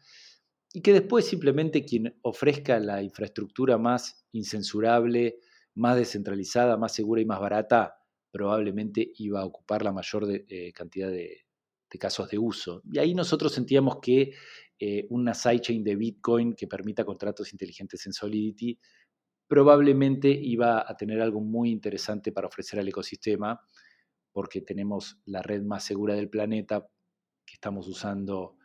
[0.72, 5.40] y que después simplemente quien ofrezca la infraestructura más incensurable,
[5.74, 7.96] más descentralizada, más segura y más barata,
[8.32, 11.45] probablemente iba a ocupar la mayor eh, cantidad de,
[12.00, 12.82] casos de uso.
[12.92, 14.34] Y ahí nosotros sentíamos que
[14.78, 18.78] eh, una sidechain de Bitcoin que permita contratos inteligentes en Solidity
[19.48, 23.62] probablemente iba a tener algo muy interesante para ofrecer al ecosistema,
[24.32, 26.86] porque tenemos la red más segura del planeta
[27.46, 28.58] que estamos usando,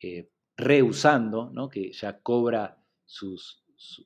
[0.00, 1.68] eh, reusando, ¿no?
[1.68, 3.64] que ya cobra sus,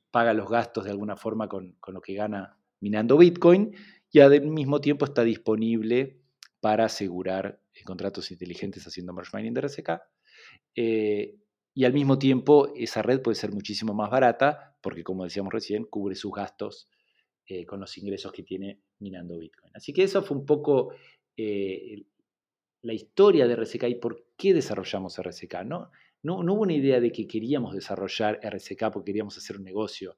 [0.09, 3.75] paga los gastos de alguna forma con, con lo que gana minando Bitcoin
[4.11, 6.21] y al mismo tiempo está disponible
[6.59, 9.89] para asegurar contratos inteligentes haciendo merge mining de RSK.
[10.75, 11.35] Eh,
[11.73, 15.85] y al mismo tiempo esa red puede ser muchísimo más barata porque, como decíamos recién,
[15.85, 16.89] cubre sus gastos
[17.45, 19.71] eh, con los ingresos que tiene minando Bitcoin.
[19.75, 20.93] Así que eso fue un poco
[22.83, 25.63] la historia de RSK y por qué desarrollamos RSK.
[25.65, 25.89] ¿no?
[26.21, 30.17] No, no hubo una idea de que queríamos desarrollar RSK porque queríamos hacer un negocio.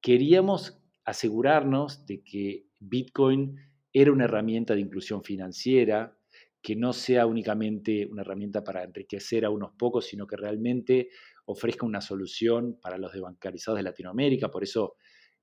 [0.00, 3.56] queríamos asegurarnos de que Bitcoin
[3.92, 6.16] era una herramienta de inclusión financiera,
[6.62, 11.08] que no sea únicamente una herramienta para enriquecer a unos pocos, sino que realmente
[11.46, 14.48] ofrezca una solución para los desbancarizados de Latinoamérica.
[14.48, 14.94] Por eso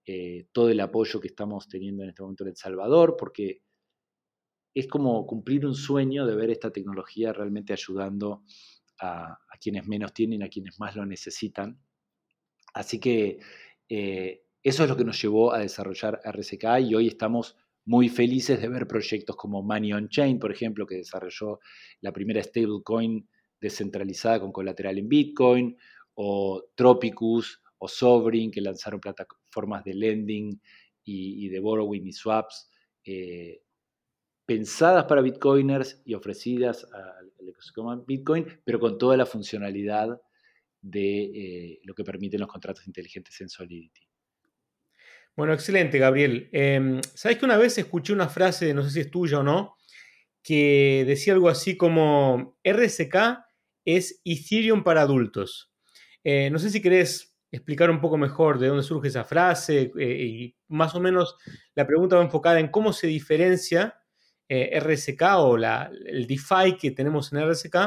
[0.06, 3.62] eh, todo el apoyo que estamos teniendo en este momento en El Salvador, porque
[4.74, 8.44] es como cumplir un sueño de ver esta tecnología realmente ayudando
[9.02, 11.82] a, quienes menos tienen, a quienes más lo necesitan.
[12.74, 13.40] Así que
[13.90, 17.58] eh, eso es lo que nos llevó a desarrollar RSK y hoy estamos
[17.90, 21.60] muy felices de ver proyectos como Money on Chain, por ejemplo, que desarrolló
[22.02, 23.28] la primera stablecoin
[23.60, 25.76] descentralizada con colateral en Bitcoin,
[26.14, 30.62] o Tropicus o Sovereign, que lanzaron plataformas de lending
[31.04, 32.70] y, de borrowing y swaps
[33.04, 33.64] eh,
[34.46, 40.22] pensadas para bitcoiners y ofrecidas al ecosistema Bitcoin, pero con toda la funcionalidad
[40.80, 44.09] de eh, lo que permiten los contratos inteligentes en Solidity.
[45.40, 46.50] Bueno, excelente, Gabriel.
[46.52, 49.78] Em, Sabes que una vez escuché una frase, no sé si es tuya o no,
[50.44, 53.40] que decía algo así como RSK
[53.86, 55.72] es Ethereum para adultos.
[56.26, 60.26] Eh, no sé si querés explicar un poco mejor de dónde surge esa frase eh,
[60.26, 61.38] y más o menos
[61.74, 63.98] la pregunta va enfocada en cómo se diferencia
[64.50, 67.78] eh, RSK o el DeFi que tenemos en RSK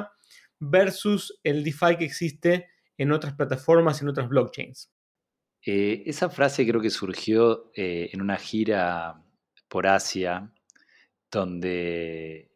[0.58, 4.90] versus el DeFi que existe en otras plataformas, en otras blockchains.
[5.64, 9.22] Eh, esa frase creo que surgió eh, en una gira
[9.68, 10.52] por Asia,
[11.30, 12.50] donde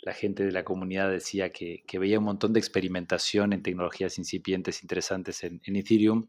[0.00, 4.82] la gente de la comunidad decía que, veía un montón de experimentación en tecnologías incipientes
[4.82, 6.28] interesantes en, Ethereum,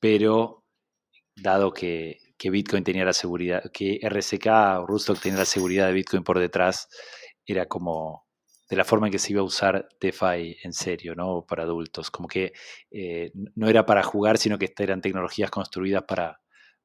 [0.00, 0.66] pero
[1.36, 4.46] dado que, Bitcoin tenía la seguridad, que RSK
[4.80, 6.88] o Rootstock tenía la seguridad de Bitcoin por detrás,
[7.46, 8.27] era como
[8.68, 11.46] de la forma en que se iba a usar DeFi en serio, ¿no?
[11.46, 12.10] Para adultos.
[12.10, 12.52] Como que
[12.90, 16.42] eh, no era para jugar, sino que eran tecnologías construidas para,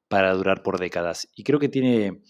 [0.08, 1.28] para durar por décadas.
[1.34, 2.22] Y creo que tiene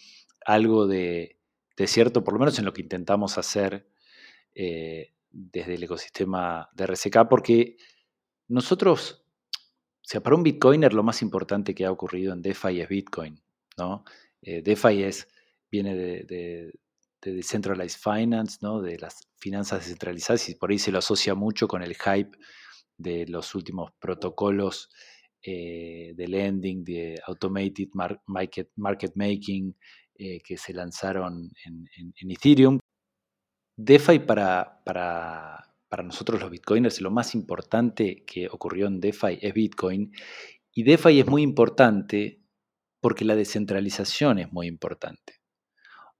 [0.44, 1.38] algo de,
[1.86, 3.88] cierto, por lo menos en lo que intentamos hacer
[4.54, 7.76] eh, desde el ecosistema de RSK, porque
[8.48, 12.88] nosotros, o sea, para un Bitcoiner lo más importante que ha ocurrido en DeFi es
[12.88, 13.40] Bitcoin,
[13.78, 14.04] ¿no?
[14.42, 15.28] Eh, DeFi es,
[15.70, 16.72] viene de
[17.32, 18.82] Decentralized Finance, ¿no?
[18.82, 22.36] de las finanzas descentralizadas, y por ahí se lo asocia mucho con el hype
[22.96, 24.90] de los últimos protocolos
[25.42, 27.88] eh, de lending, de automated
[28.26, 29.76] market, making
[30.14, 32.78] eh, que se lanzaron en, Ethereum.
[33.76, 39.52] DeFi para, para, para, nosotros los bitcoiners, lo más importante que ocurrió en DeFi es
[39.52, 40.12] Bitcoin.
[40.72, 42.40] Y DeFi es muy importante
[43.00, 45.43] porque la descentralización es muy importante.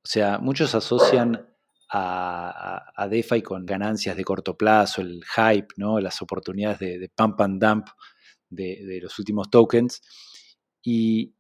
[0.05, 1.49] O sea, muchos asocian
[1.91, 5.99] a, DeFi con ganancias de corto plazo, el hype, ¿no?
[5.99, 7.87] las oportunidades de, pump and dump
[8.51, 10.03] de, los últimos tokens.
[10.83, 11.35] Y,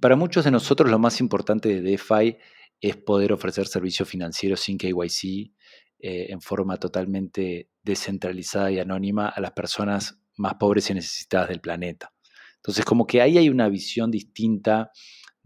[0.00, 2.36] para muchos de nosotros lo más importante de DeFi
[2.80, 5.50] es poder ofrecer servicios financieros sin KYC
[5.98, 11.60] eh, en forma totalmente descentralizada y anónima a las personas más pobres y necesitadas del
[11.60, 12.12] planeta.
[12.56, 14.92] Entonces, como que ahí hay una visión distinta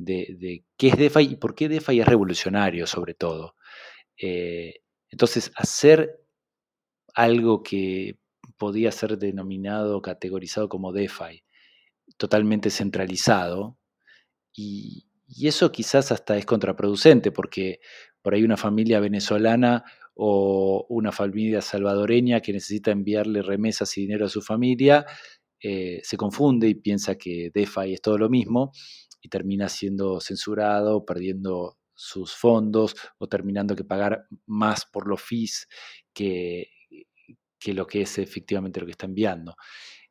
[0.04, 3.56] de, qué es DeFi y por qué DeFi es revolucionario sobre todo.
[4.16, 6.20] Eh, entonces, hacer
[7.14, 8.18] algo que
[8.56, 11.44] podía ser denominado, categorizado como DeFi,
[12.16, 13.78] totalmente centralizado,
[14.54, 15.06] y,
[15.42, 17.80] eso quizás hasta es contraproducente, porque
[18.20, 19.82] por ahí una familia venezolana
[20.14, 25.06] o una familia salvadoreña que necesita enviarle remesas y dinero a su familia,
[25.62, 28.72] eh, se confunde y piensa que DeFi es todo lo mismo
[29.22, 35.68] y termina siendo censurado, perdiendo sus fondos o terminando que pagar más por los fees
[36.12, 36.68] que,
[37.58, 39.56] que lo que es efectivamente lo que está enviando.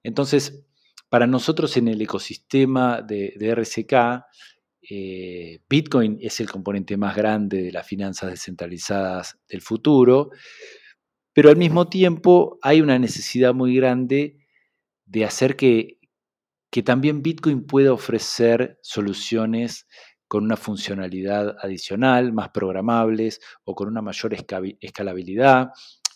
[0.01, 0.65] Entonces,
[1.09, 4.23] para nosotros en el ecosistema de, RCK,
[4.89, 10.29] eh, Bitcoin es el componente más grande de las finanzas descentralizadas del futuro,
[11.33, 14.37] pero al mismo tiempo hay una necesidad muy grande
[15.05, 15.99] de hacer que,
[16.71, 19.87] que también Bitcoin pueda ofrecer soluciones
[20.27, 24.33] con una funcionalidad adicional, más programables o con una mayor
[24.79, 25.71] escalabilidad,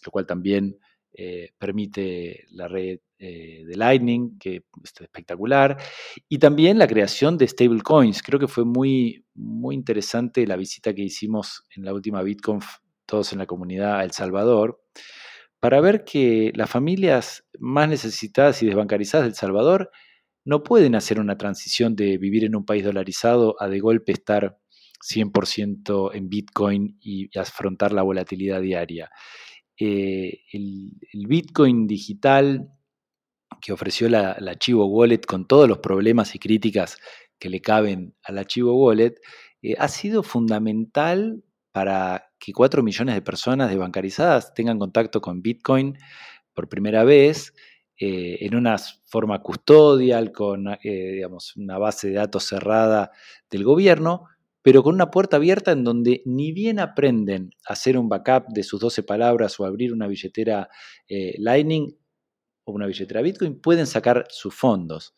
[0.05, 0.79] lo cual también
[1.13, 5.77] eh, permite la red eh, de Lightning, que es espectacular,
[6.29, 8.23] y también la creación de stablecoins.
[8.23, 12.65] Creo que fue muy, muy interesante la visita que hicimos en la última BitConf,
[13.05, 14.81] todos en la comunidad El Salvador,
[15.59, 19.91] para ver que las familias más necesitadas y desbancarizadas del Salvador
[20.45, 24.57] no pueden hacer una transición de vivir en un país dolarizado a de golpe estar
[25.01, 29.09] 100% en Bitcoin y afrontar la volatilidad diaria.
[29.77, 30.93] Eh, el,
[31.27, 32.69] Bitcoin digital
[33.59, 36.97] que ofreció la, la, Chivo Wallet con todos los problemas y críticas
[37.39, 39.15] que le caben a la Chivo Wallet,
[39.61, 45.97] eh, ha sido fundamental para que 4 millones de personas desbancarizadas tengan contacto con Bitcoin
[46.53, 47.53] por primera vez
[47.99, 53.11] eh, en una forma custodial, con digamos, una base de datos cerrada
[53.49, 54.27] del gobierno,
[54.65, 58.63] pero con una puerta abierta en donde ni bien aprenden a hacer un backup de
[58.63, 60.69] sus 12 palabras o abrir una billetera
[61.07, 61.95] eh, Lightning
[62.63, 65.13] o una billetera Bitcoin, pueden sacar sus fondos.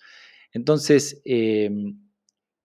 [0.51, 1.97] Entonces, em,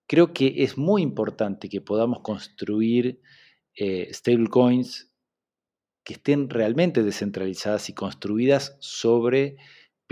[0.08, 3.20] creo que es muy importante que podamos construir
[3.76, 5.08] eh, stablecoins
[6.02, 9.56] que estén realmente descentralizadas y construidas sobre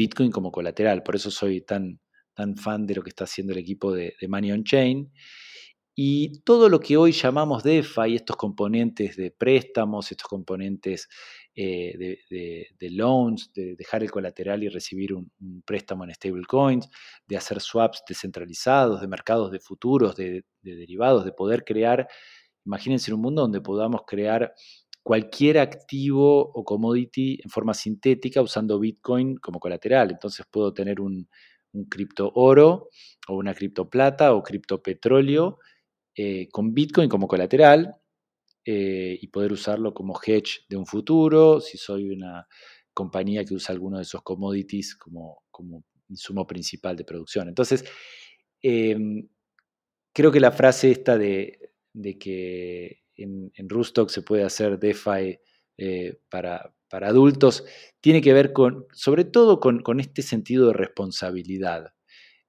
[0.01, 1.03] Bitcoin como colateral.
[1.03, 2.01] Por eso soy tan,
[2.32, 5.12] tan fan de lo que está haciendo el equipo de, de Money on Chain.
[5.94, 11.09] Y todo lo que hoy llamamos DeFi, estos componentes de préstamos, estos componentes
[11.55, 15.30] eh, de, loans, de dejar el colateral y recibir un,
[15.66, 16.88] préstamo en stablecoins,
[17.26, 22.09] de hacer swaps descentralizados, de mercados de futuros, de, derivados, de poder crear,
[22.64, 24.55] imagínense un mundo donde podamos crear
[25.03, 30.11] cualquier activo o commodity en forma sintética usando Bitcoin como colateral.
[30.11, 31.28] Entonces puedo tener un,
[31.72, 32.88] un cripto oro
[33.28, 35.59] o una cripto plata o cripto petróleo
[36.14, 37.94] eh, con Bitcoin como colateral
[38.64, 42.46] eh, y poder usarlo como hedge de un futuro, si soy una
[42.92, 47.48] compañía que usa alguno de esos commodities como, como insumo principal de producción.
[47.48, 47.84] Entonces,
[48.62, 49.28] em,
[50.12, 51.72] creo que la frase esta de,
[52.18, 55.39] que en, en, Rustock se puede hacer DeFi
[55.79, 57.64] eh, para, adultos,
[58.01, 61.95] tiene que ver con, sobre todo con, este sentido de responsabilidad.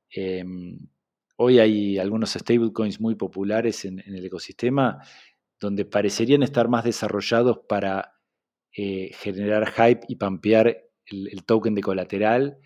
[0.09, 0.79] Em,
[1.43, 5.03] Hoy hay algunos stablecoins muy populares en, el ecosistema
[5.59, 8.13] donde parecerían estar más desarrollados para
[8.77, 12.59] eh, generar hype y pampear el, token de colateral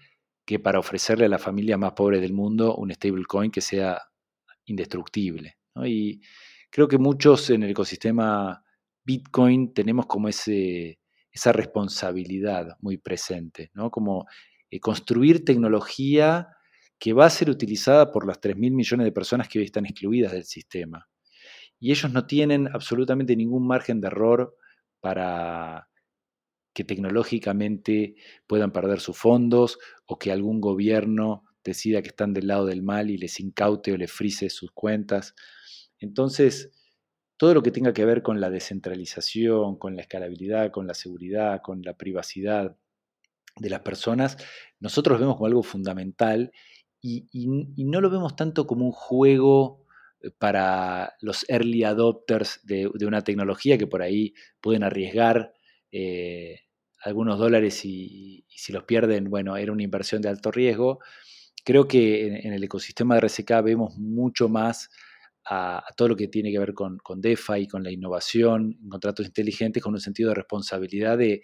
[0.46, 4.02] que para ofrecerle a la familia más pobre del mundo un stablecoin que sea
[4.66, 5.56] indestructible.
[5.86, 6.20] Y
[6.76, 8.62] creo que muchos en el ecosistema
[9.06, 11.00] Bitcoin tenemos como ese,
[11.32, 13.90] esa responsabilidad muy presente, ¿no?
[13.90, 14.26] como
[14.70, 16.50] eh, construir tecnología
[17.00, 20.34] que va a ser utilizada por las 3.000 millones de personas que hoy están excluidas
[20.34, 21.08] del sistema.
[21.80, 24.58] Y ellos no tienen absolutamente ningún margen de error
[25.00, 25.88] para
[26.74, 28.16] que tecnológicamente
[28.48, 33.10] puedan perder sus fondos o que algún gobierno decida que están del lado del mal
[33.12, 35.36] y les incaute o les frise sus cuentas.
[36.06, 36.72] Entonces,
[37.38, 41.62] todo lo que tenga que ver con la descentralización, con la escalabilidad, con la seguridad,
[41.62, 42.78] con la privacidad
[43.58, 44.38] de las personas,
[44.80, 46.52] nosotros vemos como algo fundamental
[47.02, 47.48] y,
[47.86, 49.86] no lo vemos tanto como un juego
[50.22, 55.54] eh, para los early adopters de, una tecnología que por ahí pueden arriesgar
[55.92, 56.62] eh,
[57.04, 61.00] algunos dólares y, si los pierden, bueno, era una inversión de alto riesgo.
[61.64, 64.90] Creo que en, el ecosistema de RSK vemos mucho más
[65.46, 69.84] a, todo lo que tiene que ver con, con DeFi, con la innovación, contratos inteligentes,
[69.84, 71.42] con un sentido de responsabilidad de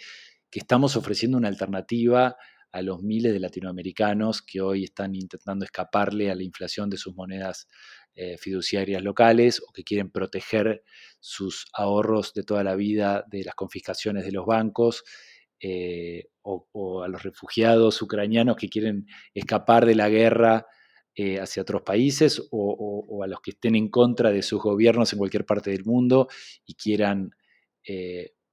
[0.49, 2.35] que estamos ofreciendo una alternativa
[2.71, 7.15] a los miles de latinoamericanos que hoy están intentando escaparle a la inflación de sus
[7.15, 7.67] monedas
[8.15, 10.83] eh, fiduciarias locales o que quieren proteger
[11.19, 15.03] sus ahorros de toda la vida de las confiscaciones de los bancos.
[15.63, 20.65] Eh, o, a los refugiados ucranianos que quieren escapar de la guerra
[21.15, 25.19] eh, hacia otros países o, a los que estén en contra de sus gobiernos en
[25.19, 26.27] cualquier parte del mundo
[26.65, 27.31] y quieran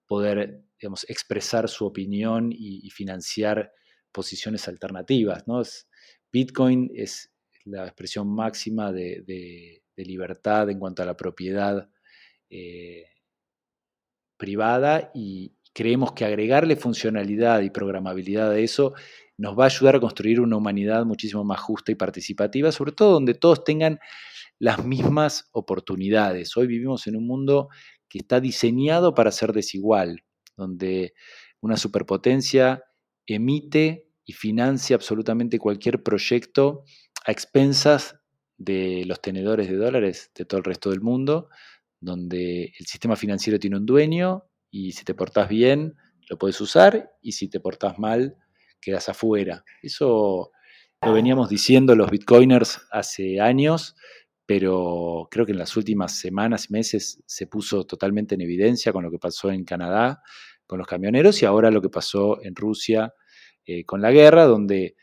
[0.07, 3.73] poder digamos, expresar su opinión y financiar
[4.13, 5.47] posiciones alternativas.
[5.47, 5.63] ¿no?
[6.33, 7.33] Bitcoin es
[7.65, 11.89] la expresión máxima de, libertad en cuanto a la propiedad
[14.37, 18.95] privada y creemos que agregarle funcionalidad y programabilidad a eso
[19.39, 23.13] nos va a ayudar a construir una humanidad muchísimo más justa y participativa, sobre todo
[23.13, 24.01] donde todos tengan
[24.59, 26.57] las mismas oportunidades.
[26.57, 27.69] Hoy vivimos en un mundo
[28.09, 30.25] que está diseñado para ser desigual,
[30.57, 31.15] donde
[31.61, 32.83] una superpotencia
[33.27, 36.83] emite y financia absolutamente cualquier proyecto
[37.25, 38.17] a expensas
[38.57, 41.49] de los tenedores de dólares de todo el resto del mundo,
[42.01, 45.95] donde el sistema financiero tiene un dueño y si te portás bien
[46.29, 48.37] lo puedes usar y si te portás mal
[48.81, 49.65] quedas afuera.
[49.83, 50.51] Eso
[51.03, 53.95] lo veníamos diciendo los bitcoiners hace años,
[54.47, 59.11] pero creo que en las últimas semanas, meses, se puso totalmente en evidencia con lo
[59.11, 60.23] que pasó en Canadá,
[60.67, 63.13] con los camioneros, y ahora lo que pasó en Rusia
[63.65, 64.97] eh, con la guerra, donde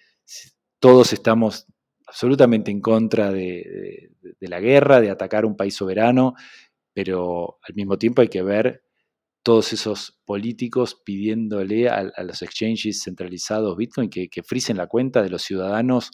[0.79, 1.67] todos estamos
[2.07, 6.33] absolutamente en contra de, la guerra, de atacar un país soberano,
[6.93, 8.84] pero al mismo tiempo hay que ver
[9.45, 15.43] todos esos políticos pidiéndole a, los exchanges centralizados Bitcoin que, frisen la cuenta de los
[15.43, 16.09] ciudadanos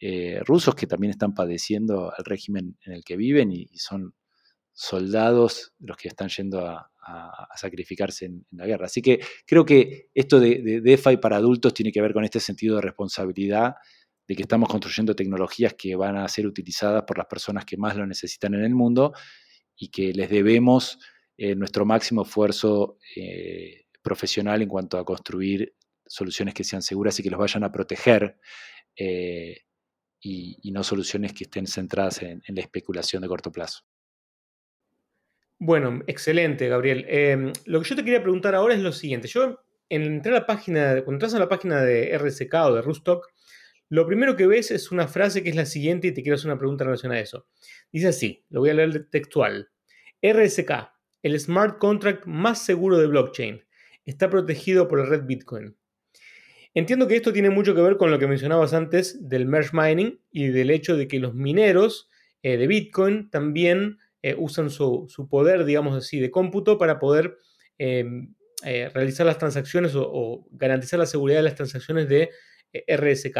[0.00, 4.14] eh, rusos que también están padeciendo al régimen en el que viven y, son
[4.72, 6.88] soldados los que están yendo a,
[7.56, 8.86] sacrificarse en, la guerra.
[8.86, 12.40] Así que creo que esto de, de DeFi para adultos tiene que ver con este
[12.40, 13.74] sentido de responsabilidad
[14.26, 17.96] de que estamos construyendo tecnologías que van a ser utilizadas por las personas que más
[17.96, 19.12] lo necesitan en el mundo
[19.76, 20.98] y que les debemos
[21.44, 25.74] eh, nuestro máximo esfuerzo eh, profesional en cuanto a construir
[26.06, 28.38] soluciones que sean seguras y que los vayan a proteger
[28.94, 29.62] eh,
[30.20, 33.80] y, no soluciones que estén centradas en, la especulación de corto plazo.
[35.58, 37.06] Bueno, excelente, Gabriel.
[37.08, 39.26] Em, lo que yo te quería preguntar ahora es lo siguiente.
[39.26, 43.26] Yo entré a la página, cuando entras a la página de RSK o de Rustock,
[43.88, 46.52] lo primero que ves es una frase que es la siguiente y te quiero hacer
[46.52, 47.48] una pregunta relacionada a eso.
[47.90, 49.70] Dice así, lo voy a leer textual.
[50.22, 50.92] RSK,
[51.22, 53.62] el smart contract más seguro de blockchain,
[54.04, 55.76] está protegido por la red Bitcoin.
[56.74, 60.18] Entiendo que esto tiene mucho que ver con lo que mencionabas antes del merge mining
[60.30, 62.08] y del hecho de que los mineros
[62.42, 67.36] eh, de Bitcoin también eh, usan su, poder, digamos así, de cómputo para poder
[67.76, 72.30] em, eh, realizar las transacciones o, garantizar la seguridad de las transacciones de
[72.88, 73.36] RSK.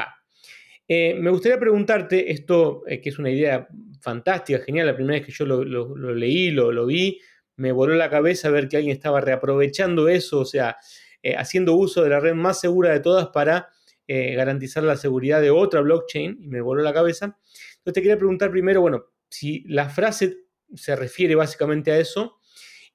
[0.89, 3.67] me gustaría preguntarte, esto que es una idea
[4.03, 7.19] fantástica, genial, la primera vez que yo lo, leí, lo vi,
[7.57, 10.77] me voló la cabeza ver que alguien estaba reaprovechando eso, o sea,
[11.23, 13.69] eh, haciendo uso de la red más segura de todas para
[14.09, 17.39] eh, garantizar la seguridad de otra blockchain, y me voló la cabeza.
[17.79, 20.39] Entonces te quería preguntar primero, bueno, si la frase
[20.75, 22.39] se refiere básicamente a eso,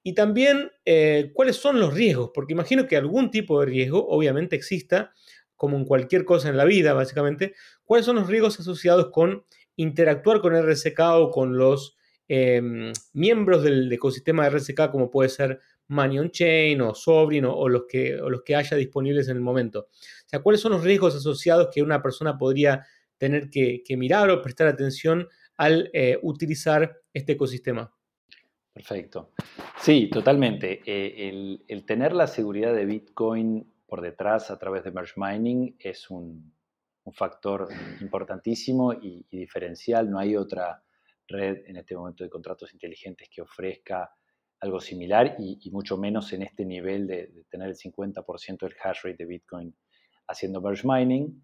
[0.02, 4.56] y también eh, cuáles son los riesgos, porque imagino que algún tipo de riesgo obviamente
[4.56, 5.12] exista,
[5.56, 7.54] como en cualquier cosa en la vida, básicamente,
[7.84, 9.44] cuáles son los riesgos asociados con
[9.76, 11.97] interactuar con RSK o con los
[12.28, 17.84] Em, miembros del ecosistema de RSK, como puede ser Money Chain o Sovereign o, los
[17.88, 19.88] que, los que haya disponibles en el momento.
[20.34, 24.68] O ¿cuáles son los riesgos asociados que una persona podría tener que, mirar o prestar
[24.68, 25.26] atención
[25.56, 27.92] al eh, utilizar este ecosistema?
[28.72, 29.32] Perfecto.
[29.80, 30.82] Sí, totalmente.
[30.86, 36.10] Eh, el, tener la seguridad de Bitcoin por detrás a través de merge mining es
[36.10, 36.52] un,
[37.10, 37.68] factor
[38.02, 40.10] importantísimo y, diferencial.
[40.10, 40.82] No hay otra
[41.28, 44.10] red en este momento de contratos inteligentes que ofrezca
[44.60, 49.16] algo similar y, mucho menos en este nivel de, tener el 50% del hash rate
[49.18, 49.74] de Bitcoin
[50.26, 51.42] haciendo merge mining.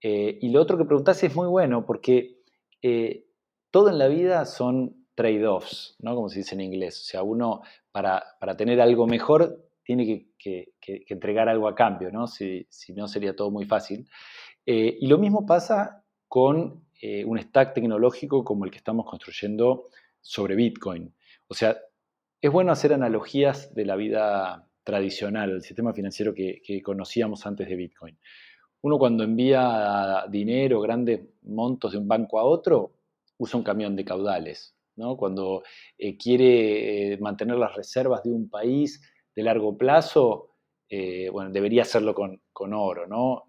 [0.00, 2.38] Eh, y lo otro que preguntaste es muy bueno porque
[2.82, 3.26] eh,
[3.70, 6.14] todo en la vida son trade-offs, ¿no?
[6.14, 7.00] como se dice en inglés.
[7.00, 7.62] O sea, uno
[7.92, 8.24] para,
[8.56, 10.72] tener algo mejor tiene que,
[11.08, 12.26] entregar algo a cambio, ¿no?
[12.26, 14.08] Si, no sería todo muy fácil.
[14.66, 19.88] Eh, y lo mismo pasa con eh, un stack tecnológico como el que estamos construyendo
[20.22, 21.14] sobre Bitcoin.
[21.48, 21.76] O sea,
[22.40, 27.76] es bueno hacer analogías de la vida tradicional, el sistema financiero que, conocíamos antes de
[27.76, 28.18] Bitcoin.
[28.80, 32.94] Uno cuando envía dinero, grandes montos de un banco a otro,
[33.36, 34.74] usa un camión de caudales.
[34.96, 35.18] ¿no?
[35.18, 35.62] Cuando
[35.98, 39.02] eh, quiere eh, mantener las reservas de un país
[39.36, 40.52] de largo plazo,
[41.32, 43.46] bueno, debería hacerlo con, con oro, ¿no?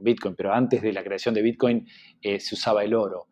[0.00, 1.86] Bitcoin, pero antes de la creación de Bitcoin
[2.22, 3.26] eh, se usaba el oro.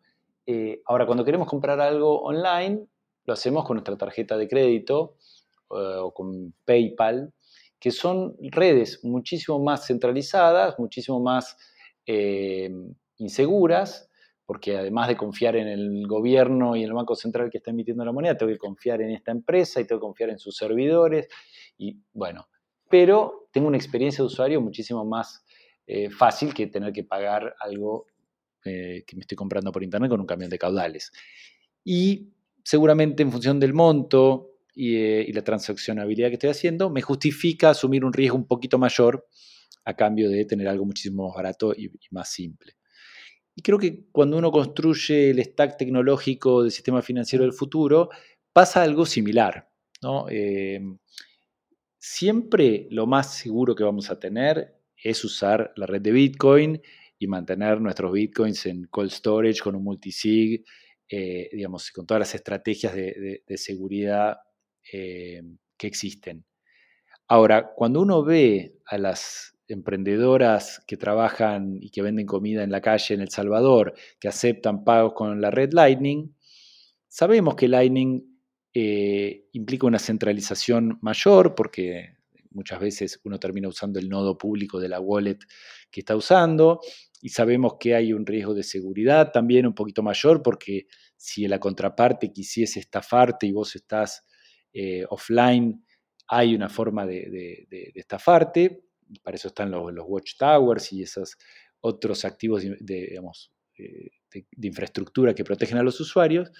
[0.45, 2.85] Eh, ahora, cuando queremos comprar algo online,
[3.25, 5.15] lo hacemos con nuestra tarjeta de crédito
[5.71, 7.33] eh, o con PayPal,
[7.79, 11.57] que son redes muchísimo más centralizadas, muchísimo más
[13.17, 14.09] inseguras,
[14.45, 18.05] porque además de confiar en el gobierno y en el Banco Central que está emitiendo
[18.05, 21.27] la moneda, tengo que confiar en esta empresa y tengo que confiar en sus servidores.
[21.77, 22.47] Y bueno,
[22.89, 25.44] pero tengo una experiencia de usuario muchísimo más
[25.87, 28.07] eh, fácil que tener que pagar algo
[28.63, 31.11] eh, que me estoy comprando por internet con un camión de caudales.
[31.83, 32.33] Y
[32.63, 38.11] seguramente en función del monto y, la transaccionabilidad que estoy haciendo, me justifica asumir un
[38.11, 39.27] riesgo un poquito mayor
[39.85, 42.73] a cambio de tener algo muchísimo más barato y, más simple.
[43.55, 48.09] Y creo que cuando uno construye el stack tecnológico del sistema financiero del futuro,
[48.51, 49.69] pasa algo similar.
[50.29, 50.81] Eh,
[51.97, 54.74] siempre lo más seguro que vamos a tener
[55.05, 56.81] es usar la red de Bitcoin
[57.19, 60.65] y mantener nuestros Bitcoins en cold storage con un multisig,
[61.07, 64.37] eh, digamos, con todas las estrategias de, seguridad
[64.91, 65.43] eh,
[65.77, 66.43] que existen.
[67.27, 72.81] Ahora, cuando uno ve a las emprendedoras que trabajan y que venden comida en la
[72.81, 76.35] calle en El Salvador, que aceptan pagos con la red Lightning,
[77.07, 78.39] sabemos que Lightning
[78.73, 82.14] eh, implica una centralización mayor porque
[82.55, 85.39] muchas veces uno termina usando el nodo público de la wallet
[85.91, 86.79] que está usando
[87.21, 90.87] y sabemos que hay un riesgo de seguridad también un poquito mayor porque
[91.17, 94.25] si la contraparte quisiese estafarte y vos estás
[94.73, 95.85] eh, offline,
[96.27, 98.83] hay una forma de, estafarte.
[99.23, 101.37] Para eso están los, watchtowers y esos
[101.79, 103.19] otros activos de,
[103.77, 106.51] eh, de, infraestructura que protegen a los usuarios,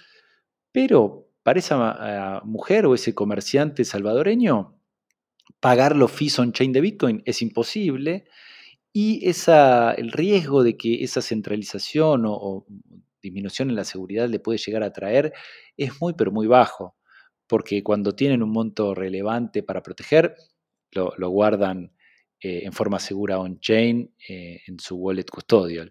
[0.72, 4.75] pero para esa mujer o ese comerciante salvadoreño,
[5.60, 7.22] pagar los fees on-chain de Bitcoin.
[7.24, 8.24] Es imposible.
[8.92, 12.66] Y esa, el riesgo de que esa centralización o,
[13.22, 15.32] disminución en la seguridad le puede llegar a traer
[15.76, 16.96] es muy, pero muy bajo,
[17.48, 20.36] porque cuando tienen un monto relevante para proteger,
[20.92, 21.92] lo guardan
[22.40, 25.90] eh, en forma segura on-chain eh, en su wallet custodial.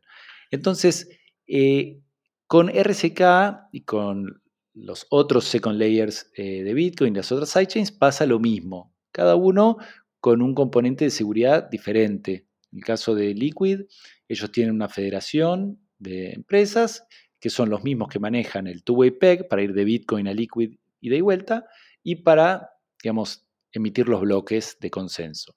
[0.51, 1.09] Entonces,
[1.47, 2.01] eh,
[2.45, 4.43] con RSK y con
[4.73, 9.77] los otros second layers de Bitcoin las otras sidechains pasa lo mismo, cada uno
[10.19, 12.47] con un componente de seguridad diferente.
[12.73, 13.83] En el caso de Liquid,
[14.27, 17.07] ellos tienen una federación de empresas
[17.39, 20.75] que son los mismos que manejan el two-way peg para ir de Bitcoin a Liquid
[20.99, 21.65] y de vuelta
[22.03, 25.55] y para, digamos, emitir los bloques de consenso.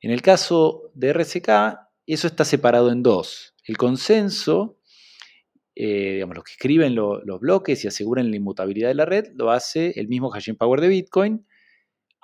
[0.00, 1.48] En el caso de RSK,
[2.06, 3.56] eso está separado en dos.
[3.64, 4.78] El consenso,
[5.74, 9.50] eh, digamos, los que escriben los bloques y aseguran la inmutabilidad de la red, lo
[9.50, 11.44] hace el mismo hashing power de Bitcoin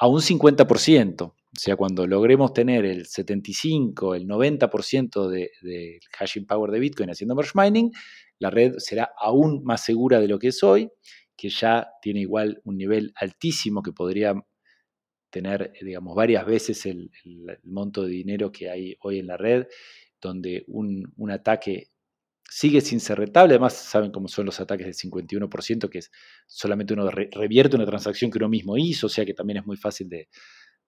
[0.00, 1.22] a un 50%.
[1.22, 7.10] O sea, cuando logremos tener el 75, el 90% del de hashing power de Bitcoin
[7.10, 7.90] haciendo merge mining,
[8.38, 10.90] la red será aún más segura de lo que es hoy,
[11.36, 14.34] que ya tiene igual un nivel altísimo que podría
[15.28, 17.10] tener, digamos, varias veces el,
[17.64, 19.66] monto de dinero que hay hoy en la red,
[20.18, 21.89] donde un, ataque
[22.50, 23.54] sigue sin ser rentable.
[23.54, 26.10] Además, saben cómo son los ataques del 51%, que es
[26.48, 29.76] solamente uno revierte una transacción que uno mismo hizo, o sea que también es muy
[29.76, 30.28] fácil de,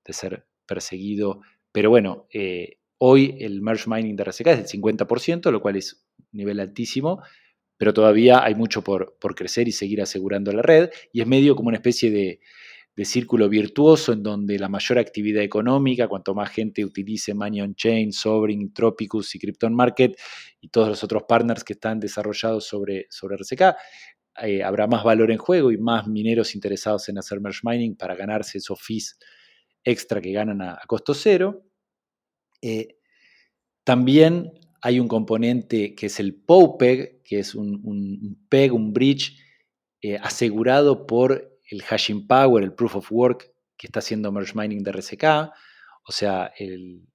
[0.08, 1.40] ser perseguido.
[1.70, 6.04] Pero bueno, eh, hoy el merge mining de RSK es del 50%, lo cual es
[6.18, 7.22] un nivel altísimo,
[7.78, 11.54] pero todavía hay mucho por, por crecer y seguir asegurando la red, y es medio
[11.54, 12.40] como una especie de,
[12.95, 17.74] de círculo virtuoso en donde la mayor actividad económica, cuanto más gente utilice Money on
[17.74, 20.14] Chain, Sovereign, Tropicus y Krypton Market
[20.61, 23.76] y todos los otros partners que están desarrollados sobre, sobre RCK,
[24.43, 28.14] eh, habrá más valor en juego y más mineros interesados en hacer merge mining para
[28.14, 29.18] ganarse esos fees
[29.84, 31.64] extra que ganan a, costo cero.
[32.61, 32.97] Eh,
[33.84, 39.38] también hay un componente que es el POPEG, que es un, PEG, un bridge
[40.03, 44.83] eh, asegurado por el hashing power, el proof of work que está haciendo merge mining
[44.83, 45.25] de RSK,
[46.07, 47.09] o sea, el,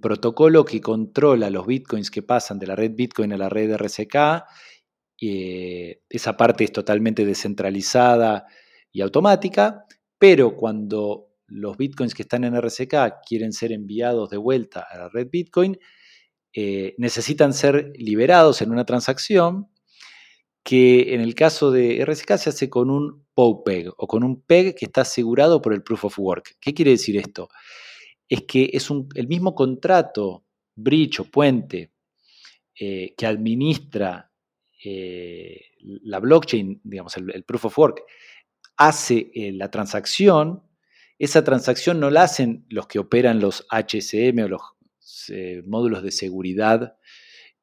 [0.00, 4.44] protocolo que controla los bitcoins que pasan de la red Bitcoin a la red RSK.
[5.22, 8.46] Eh, esa parte es totalmente descentralizada
[8.92, 9.84] y automática,
[10.18, 15.08] pero cuando los bitcoins que están en RSK quieren ser enviados de vuelta a la
[15.08, 15.78] red Bitcoin,
[16.52, 19.68] eh, necesitan ser liberados en una transacción
[20.62, 24.74] que en el caso de RSK se hace con un POPEG o con un PEG
[24.74, 26.56] que está asegurado por el Proof of Work.
[26.60, 27.48] ¿Qué quiere decir esto?
[28.28, 30.44] Es que es el mismo contrato,
[30.74, 31.92] bridge o puente,
[32.78, 34.30] eh, que administra
[34.84, 38.02] eh, la blockchain, digamos, el, Proof of Work,
[38.76, 40.62] hace eh, la transacción.
[41.18, 44.62] Esa transacción no la hacen los que operan los HCM o los
[45.66, 46.96] módulos de seguridad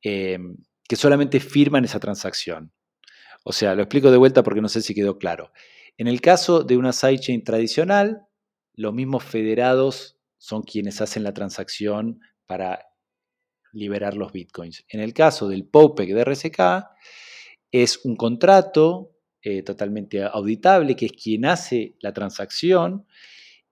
[0.01, 2.71] que solamente firman esa transacción.
[3.49, 5.53] O sea, lo explico de vuelta porque no sé si quedó claro.
[5.97, 8.27] En el caso de una sidechain tradicional,
[8.73, 12.89] los mismos federados son quienes hacen la transacción para
[13.71, 14.83] liberar los bitcoins.
[14.89, 16.59] En el caso del POPEC de RSK,
[17.71, 23.05] es un contrato eh, totalmente auditable, que es quien hace la transacción,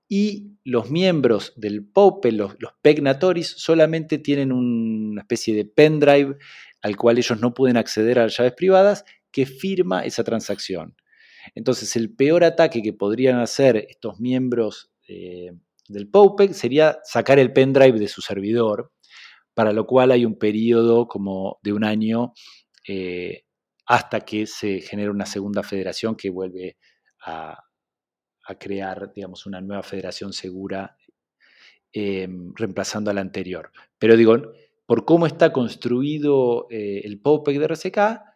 [0.07, 6.37] y los miembros del POPE, los, los PEGNatoris, solamente tienen una especie de pendrive
[6.81, 9.03] al cual ellos no pueden acceder a las llaves privadas
[9.35, 10.95] que firma esa transacción.
[11.55, 15.51] Entonces, el peor ataque que podrían hacer estos miembros eh,
[15.89, 18.93] del POPEC sería sacar el pendrive de su servidor,
[19.53, 22.31] para lo cual hay un periodo como de un año
[22.87, 23.43] eh,
[23.85, 26.77] hasta que se genera una segunda federación que vuelve
[27.25, 27.61] a,
[28.57, 30.95] crear, digamos, una nueva federación segura
[31.91, 33.73] em, reemplazando a la anterior.
[33.99, 34.53] Pero digo,
[34.85, 38.34] por cómo está construido eh, el POPEC de RCK,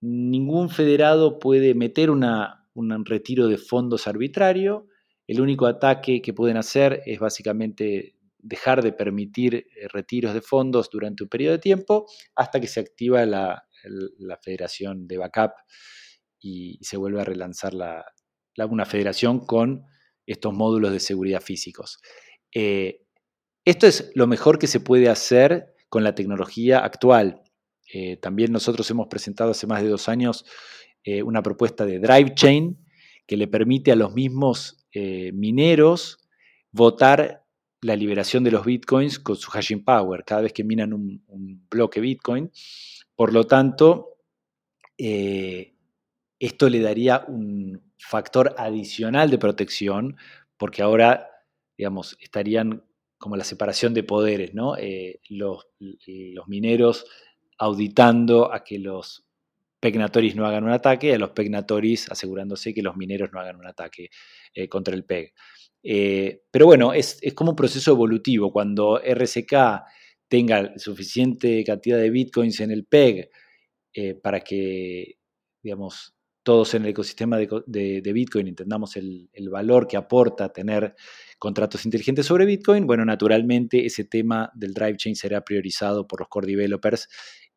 [0.00, 4.88] ningún federado puede meter un retiro de fondos arbitrario.
[5.26, 10.88] El único ataque que pueden hacer es básicamente dejar de permitir eh, retiros de fondos
[10.90, 13.64] durante un periodo de tiempo hasta que se activa la,
[14.42, 15.52] federación de backup
[16.40, 18.04] y, se vuelve a relanzar la,
[18.68, 19.84] una federación con
[20.26, 22.00] estos módulos de seguridad físicos.
[22.54, 23.04] Eh,
[23.64, 27.42] esto es lo mejor que se puede hacer con la tecnología actual.
[27.92, 30.44] Eh, también nosotros hemos presentado hace más de dos años
[31.04, 32.76] eh, una propuesta de Drive Chain
[33.26, 36.28] que le permite a los mismos eh, mineros
[36.70, 37.44] votar
[37.80, 41.22] la liberación de los bitcoins con su hashing power cada vez que minan un,
[41.70, 42.50] bloque bitcoin.
[43.14, 44.16] Por lo tanto,
[44.96, 50.16] esto le daría un factor adicional de protección
[50.56, 51.30] porque ahora,
[51.76, 52.84] digamos, estarían
[53.16, 54.74] como la separación de poderes, ¿no?
[55.28, 57.06] los, los, mineros
[57.58, 59.24] auditando a que los
[59.80, 63.66] pegnatoris no hagan un ataque, a los pegnatoris asegurándose que los mineros no hagan un
[63.66, 64.10] ataque
[64.54, 65.32] eh, contra el PEG.
[65.82, 68.52] Eh, pero bueno, es, como un proceso evolutivo.
[68.52, 69.82] Cuando RSK
[70.28, 73.30] tenga suficiente cantidad de bitcoins en el PEG
[73.94, 75.18] eh, para que,
[75.62, 80.94] digamos, todos en el ecosistema de, Bitcoin entendamos el, el, valor que aporta tener
[81.38, 86.28] contratos inteligentes sobre Bitcoin, bueno, naturalmente ese tema del drive chain será priorizado por los
[86.28, 87.06] core developers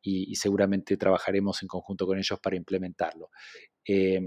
[0.01, 3.29] y, seguramente trabajaremos en conjunto con ellos para implementarlo.
[3.87, 4.21] Eh,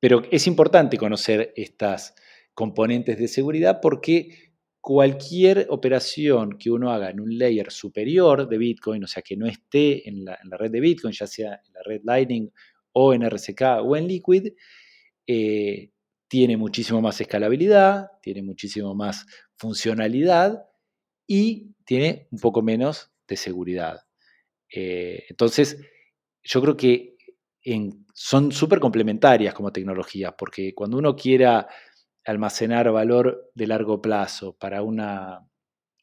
[0.00, 2.14] pero es importante conocer estas
[2.52, 4.52] componentes de seguridad porque
[4.84, 9.46] cualquier operación que uno haga en un layer superior de Bitcoin, o sea, que no
[9.46, 12.50] esté en la, red de Bitcoin, ya sea en la red Lightning
[12.92, 14.52] o en RCK o en Liquid,
[15.26, 15.90] eh,
[16.28, 19.24] tiene muchísimo más escalabilidad, tiene muchísimo más
[19.56, 20.66] funcionalidad
[21.26, 24.00] y tiene un poco menos de seguridad.
[24.74, 25.78] Eh, entonces,
[26.42, 27.16] yo creo que
[28.12, 31.68] son súper complementarias como tecnologías, porque cuando uno quiera
[32.26, 35.00] almacenar valor de largo plazo para un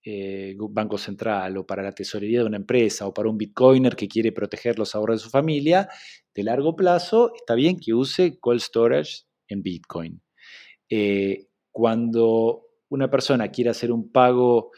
[0.04, 4.08] eh, banco central o para la tesorería de una empresa o para un bitcoiner que
[4.08, 5.90] quiere proteger los ahorros de su familia,
[6.34, 10.22] de largo plazo está bien que use cold storage en Bitcoin.
[10.90, 14.72] Eh, cuando una persona quiere hacer un pago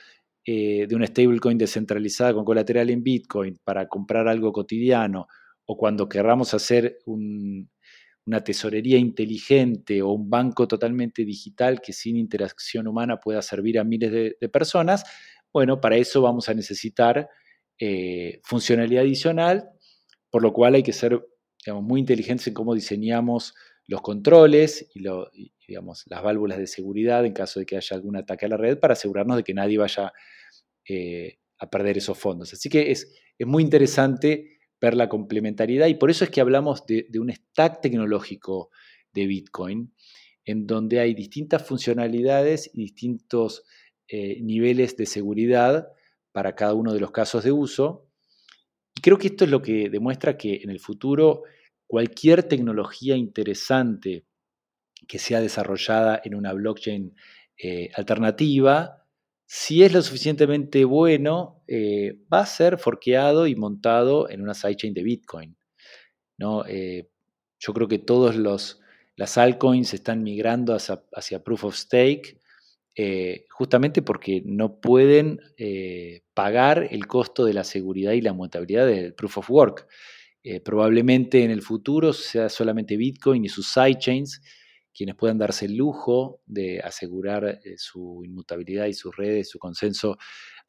[0.45, 5.27] eh, de una stablecoin descentralizada con colateral en Bitcoin para comprar algo cotidiano,
[5.65, 12.87] o cuando querramos hacer una tesorería inteligente o un banco totalmente digital que sin interacción
[12.87, 15.05] humana pueda servir a miles de, personas,
[15.53, 17.29] bueno, para eso vamos a necesitar
[17.79, 19.69] eh, funcionalidad adicional,
[20.29, 21.21] por lo cual hay que ser
[21.81, 23.53] muy inteligentes en cómo diseñamos
[23.87, 28.45] los controles y, digamos, las válvulas de seguridad en caso de que haya algún ataque
[28.45, 30.11] a la red para asegurarnos de que nadie vaya
[30.88, 32.53] eh, a perder esos fondos.
[32.53, 36.86] Así que es, es, muy interesante ver la complementariedad y por eso es que hablamos
[36.86, 38.70] de, un stack tecnológico
[39.14, 39.93] de Bitcoin
[40.45, 43.64] en donde hay distintas funcionalidades y distintos
[44.09, 45.88] eh, niveles de seguridad
[46.34, 48.09] para cada uno de los casos de uso.
[48.95, 51.43] Y creo que esto es lo que demuestra que en el futuro
[51.88, 54.26] cualquier tecnología interesante
[55.08, 57.14] que sea desarrollada en una blockchain
[57.58, 59.06] eh, alternativa,
[59.45, 64.93] si es lo suficientemente bueno, eh, va a ser forqueado y montado en una sidechain
[64.93, 65.56] de Bitcoin.
[66.38, 66.66] ¿no?
[66.66, 67.10] Eh,
[67.60, 68.82] yo creo que todos los,
[69.16, 72.39] las altcoins están migrando hacia, proof of stake
[73.49, 75.39] justamente porque no pueden
[76.36, 79.88] pagar el costo de la seguridad y la mutabilidad del proof of work.
[80.64, 84.41] Probablemente en el futuro sea solamente Bitcoin y sus sidechains
[84.93, 90.17] quienes puedan darse el lujo de asegurar eh, su inmutabilidad y sus redes, su consenso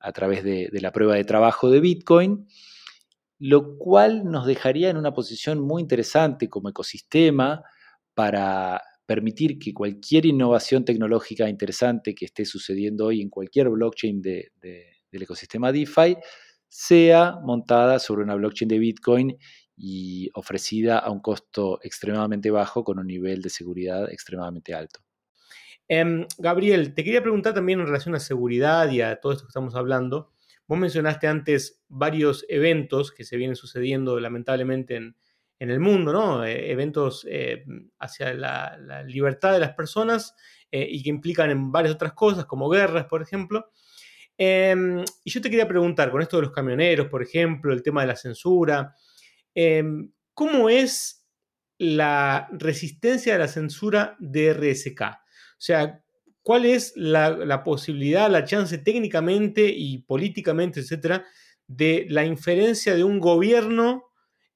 [0.00, 2.46] a través de, la prueba de trabajo de Bitcoin,
[3.38, 7.62] lo cual nos dejaría en una posición muy interesante como ecosistema
[8.14, 14.50] para permitir que cualquier innovación tecnológica interesante que esté sucediendo hoy en cualquier blockchain del
[15.10, 16.16] ecosistema DeFi
[16.68, 19.38] sea montada sobre una blockchain de Bitcoin
[19.76, 25.00] y ofrecida a un costo extremadamente bajo con un nivel de seguridad extremadamente alto.
[25.88, 29.50] Em, Gabriel, te quería preguntar también en relación a seguridad y a todo esto que
[29.50, 30.32] estamos hablando.
[30.66, 35.16] Vos mencionaste antes varios eventos que se vienen sucediendo lamentablemente en,
[35.58, 36.44] en el mundo, ¿no?
[36.44, 37.64] Eh, eventos eh,
[37.98, 40.34] hacia la, libertad de las personas
[40.70, 43.70] eh, y que implican en varias otras cosas, como guerras, por ejemplo.
[44.36, 48.00] Em, y yo te quería preguntar, con esto de los camioneros, por ejemplo, el tema
[48.00, 48.94] de la censura,
[49.54, 51.26] em, ¿cómo es
[51.78, 55.02] la resistencia a la censura de RSK?
[55.02, 56.02] O sea,
[56.42, 61.24] ¿cuál es la, posibilidad, la chance técnicamente y políticamente, etcétera,
[61.66, 64.04] de la inferencia de un gobierno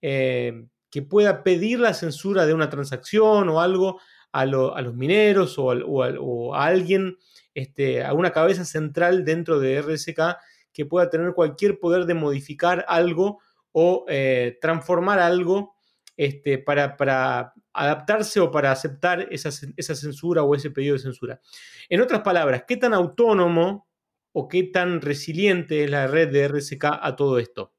[0.00, 4.00] que pueda pedir la censura de una transacción o algo
[4.32, 7.18] a, los mineros o, a alguien,
[7.54, 10.36] este, a una cabeza central dentro de RSK
[10.72, 13.40] que pueda tener cualquier poder de modificar algo
[13.72, 15.74] o eh, transformar algo
[16.16, 21.40] este, para, para, adaptarse o para aceptar esa, censura o ese pedido de censura.
[21.88, 23.88] En otras palabras, ¿qué tan autónomo
[24.32, 27.72] o qué tan resiliente es la red de RSK a todo esto?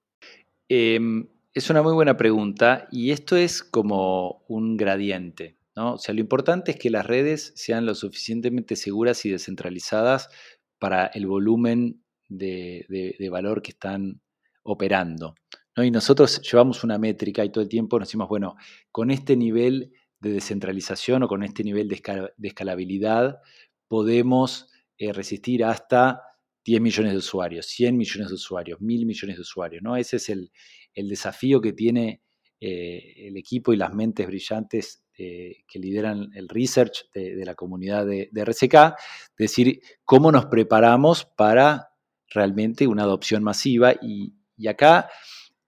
[0.69, 5.57] Em, es una muy buena pregunta y esto es como un gradiente.
[5.75, 5.95] ¿no?
[5.95, 10.29] O sea, lo importante es que las redes sean lo suficientemente seguras y descentralizadas
[10.77, 14.21] para el volumen de, valor que están
[14.63, 15.35] operando.
[15.83, 18.55] Y nosotros llevamos una métrica y todo el tiempo nos decimos, bueno,
[18.91, 22.01] con este nivel de descentralización o con este nivel de,
[22.43, 23.39] escalabilidad
[23.87, 26.21] podemos eh, resistir hasta
[26.65, 29.81] 10 millones de usuarios, 100 millones de usuarios, 1000 millones de usuarios.
[29.81, 29.95] ¿no?
[29.95, 30.51] Ese es el,
[30.93, 32.21] el desafío que tiene
[32.61, 38.05] eh, el equipo y las mentes brillantes eh, que lideran el research de, la comunidad
[38.05, 38.95] de, RCK,
[39.37, 41.89] decir cómo nos preparamos para
[42.27, 43.93] realmente una adopción masiva.
[44.01, 44.35] Y,
[44.67, 45.09] acá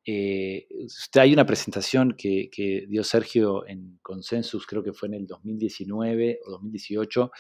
[0.06, 0.68] eh,
[1.16, 2.49] hay una presentación que,
[2.88, 7.32] dio Sergio en Consensus, creo que fue en el 2019 o 2018,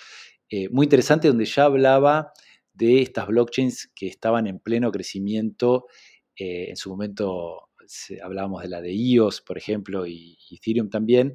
[0.71, 2.33] muy interesante, donde ya hablaba
[2.73, 5.85] de estas blockchains que estaban en pleno crecimiento.
[6.35, 7.69] en su momento
[8.23, 11.33] hablábamos de la de iOS, por ejemplo, y, Ethereum también,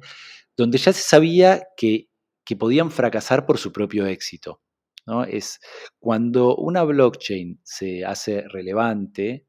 [0.55, 2.09] donde ya se sabía que,
[2.57, 4.61] podían fracasar por su propio éxito.
[5.27, 5.59] Es
[5.99, 9.46] cuando una blockchain se hace relevante,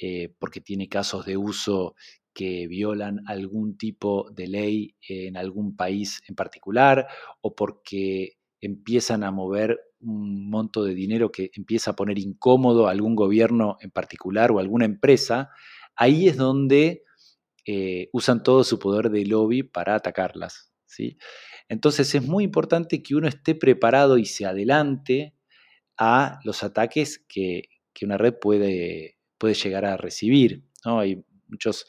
[0.00, 1.94] eh, porque tiene casos de uso
[2.32, 7.08] que violan algún tipo de ley en algún país en particular,
[7.40, 12.92] o porque empiezan a mover un monto de dinero que empieza a poner incómodo a
[12.92, 15.50] algún gobierno en particular o alguna empresa,
[15.96, 17.02] ahí es donde
[17.66, 20.72] eh, usan todo su poder de lobby para atacarlas.
[20.86, 21.18] ¿sí?
[21.68, 25.34] Entonces es muy importante que uno esté preparado y se adelante
[25.98, 27.64] a los ataques que,
[28.02, 30.64] una red puede, puede, llegar a recibir.
[30.84, 31.00] ¿no?
[31.00, 31.86] Hay muchos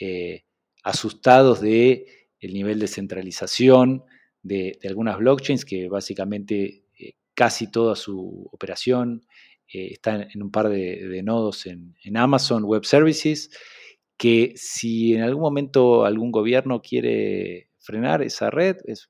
[0.00, 0.44] eh,
[0.82, 2.06] asustados de
[2.40, 4.04] el nivel de centralización
[4.42, 9.26] de, algunas blockchains que básicamente eh, casi toda su operación
[9.72, 13.50] eh, está en, un par de, nodos en, Amazon Web Services,
[14.16, 19.08] que si en algún momento algún gobierno quiere frenar esa red, es,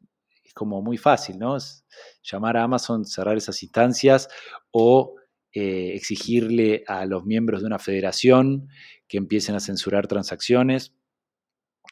[0.55, 1.57] como muy fácil, ¿no?
[1.57, 1.85] Es
[2.23, 4.29] llamar a Amazon, cerrar esas instancias
[4.71, 5.17] o
[5.55, 8.69] eh, exigirle a los miembros de una federación
[9.09, 10.93] que empiecen a censurar transacciones.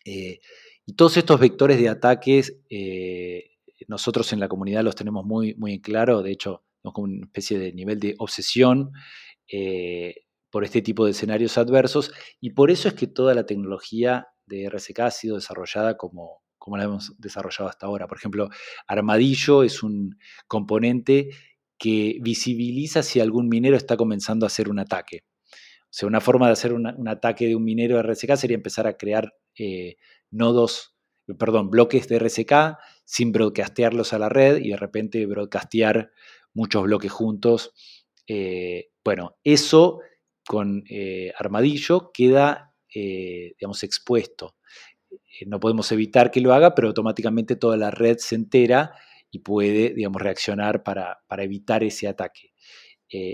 [0.04, 0.40] Eh,
[0.84, 2.58] y todos estos vectores de ataques,
[3.86, 6.22] nosotros en la comunidad los tenemos muy, muy en claro.
[6.22, 8.92] De hecho, como una especie de nivel de obsesión
[9.46, 14.28] eh, por este tipo de escenarios adversos y por eso es que toda la tecnología
[14.46, 18.06] de RSK ha sido desarrollada como, como la hemos desarrollado hasta ahora.
[18.08, 18.48] Por ejemplo,
[18.86, 21.30] Armadillo es un componente
[21.82, 25.24] que visibiliza si algún minero está comenzando a hacer un ataque.
[25.50, 28.86] O sea, una forma de hacer un ataque de un minero de RSK sería empezar
[28.86, 29.96] a crear eh,
[30.30, 30.94] nodos,
[31.40, 36.12] perdón, bloques de RSK sin broadcastearlos a la red y de repente broadcastear
[36.54, 37.72] muchos bloques juntos.
[38.28, 39.98] Eh, bueno, eso
[40.46, 44.54] con eh, Armadillo queda, digamos, expuesto.
[45.46, 48.92] no podemos evitar que lo haga, pero automáticamente toda la red se entera
[49.32, 52.52] y puede, digamos, reaccionar para, evitar ese ataque.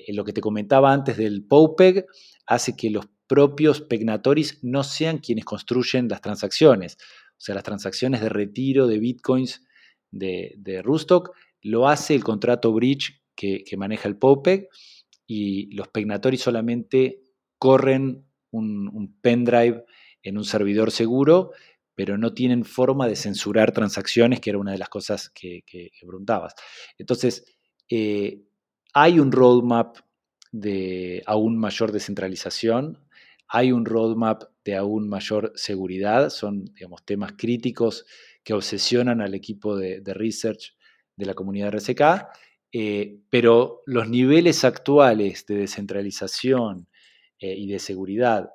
[0.09, 2.07] lo que te comentaba antes del POPEG
[2.46, 6.96] hace que los propios Pegnatoris no sean quienes construyen las transacciones.
[7.32, 9.66] O sea, las transacciones de retiro de bitcoins
[10.11, 14.68] de, de Rustock lo hace el contrato bridge que, maneja el POPEG
[15.26, 17.22] y los Pegnatori solamente
[17.59, 19.84] corren un, pendrive
[20.22, 21.53] en un servidor seguro,
[21.99, 25.64] pero no tienen forma de censurar transacciones, que era una de las cosas que,
[26.01, 26.55] preguntabas.
[26.96, 27.44] Entonces,
[27.90, 28.44] eh,
[28.94, 29.96] hay un roadmap
[30.53, 33.05] de aún mayor descentralización,
[33.49, 36.72] hay un roadmap de aún mayor seguridad, son
[37.05, 38.07] temas críticos
[38.44, 40.76] que obsesionan al equipo de, de research
[41.16, 42.28] de la comunidad RSK,
[42.70, 46.86] eh, pero los niveles actuales de descentralización
[47.40, 48.51] eh, y de seguridad,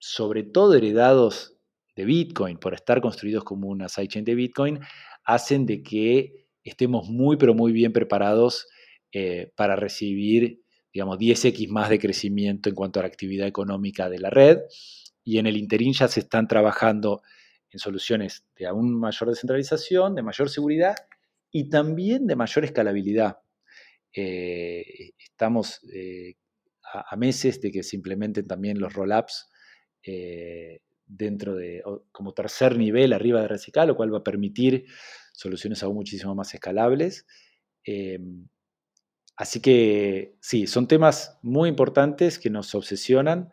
[0.00, 1.55] sobre todo heredados
[2.04, 4.80] Bitcoin, por estar construidos como una sidechain de Bitcoin,
[5.24, 8.68] hacen de que estemos muy, pero muy bien preparados
[9.12, 14.18] eh, para recibir, digamos, 10x más de crecimiento en cuanto a la actividad económica de
[14.18, 14.58] la red.
[15.24, 17.22] Y en el interín ya se están trabajando
[17.70, 20.94] en soluciones de aún mayor descentralización, de mayor seguridad
[21.50, 23.38] y también de mayor escalabilidad.
[24.12, 26.34] Eh, estamos eh,
[26.82, 29.50] a, meses de que se implementen también los roll-ups
[31.06, 31.82] dentro de,
[32.12, 34.86] como tercer nivel arriba de RSK, lo cual va a permitir
[35.32, 37.26] soluciones aún muchísimo más escalables.
[37.84, 38.48] Em,
[39.36, 43.50] así que sí, son temas muy importantes que nos obsesionan.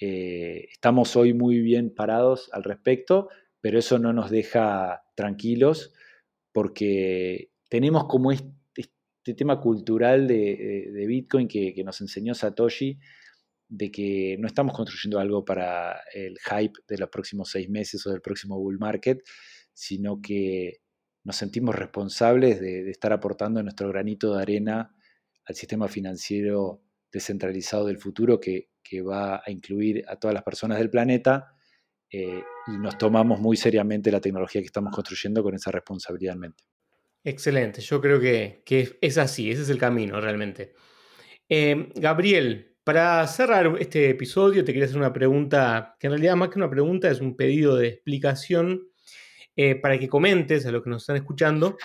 [0.00, 3.28] Eh, estamos hoy muy bien parados al respecto,
[3.60, 5.92] pero eso no nos deja tranquilos
[6.52, 12.98] porque tenemos como este, tema cultural de, Bitcoin que, nos enseñó Satoshi,
[13.74, 18.10] de que no estamos construyendo algo para el hype de los próximos seis meses o
[18.10, 19.22] del próximo bull market,
[19.72, 20.82] sino que
[21.24, 24.94] nos sentimos responsables de, estar aportando nuestro granito de arena
[25.46, 28.68] al sistema financiero descentralizado del futuro que,
[29.08, 31.54] va a incluir a todas las personas del planeta
[32.10, 36.40] eh, y nos tomamos muy seriamente la tecnología que estamos construyendo con esa responsabilidad en
[36.40, 36.64] mente.
[37.24, 40.74] Excelente, yo creo que, es así, ese es el camino realmente.
[41.48, 46.48] Eh, Gabriel, para cerrar este episodio te quería hacer una pregunta, que en realidad más
[46.48, 48.88] que una pregunta es un pedido de explicación
[49.54, 51.76] eh, para que comentes a los que nos están escuchando,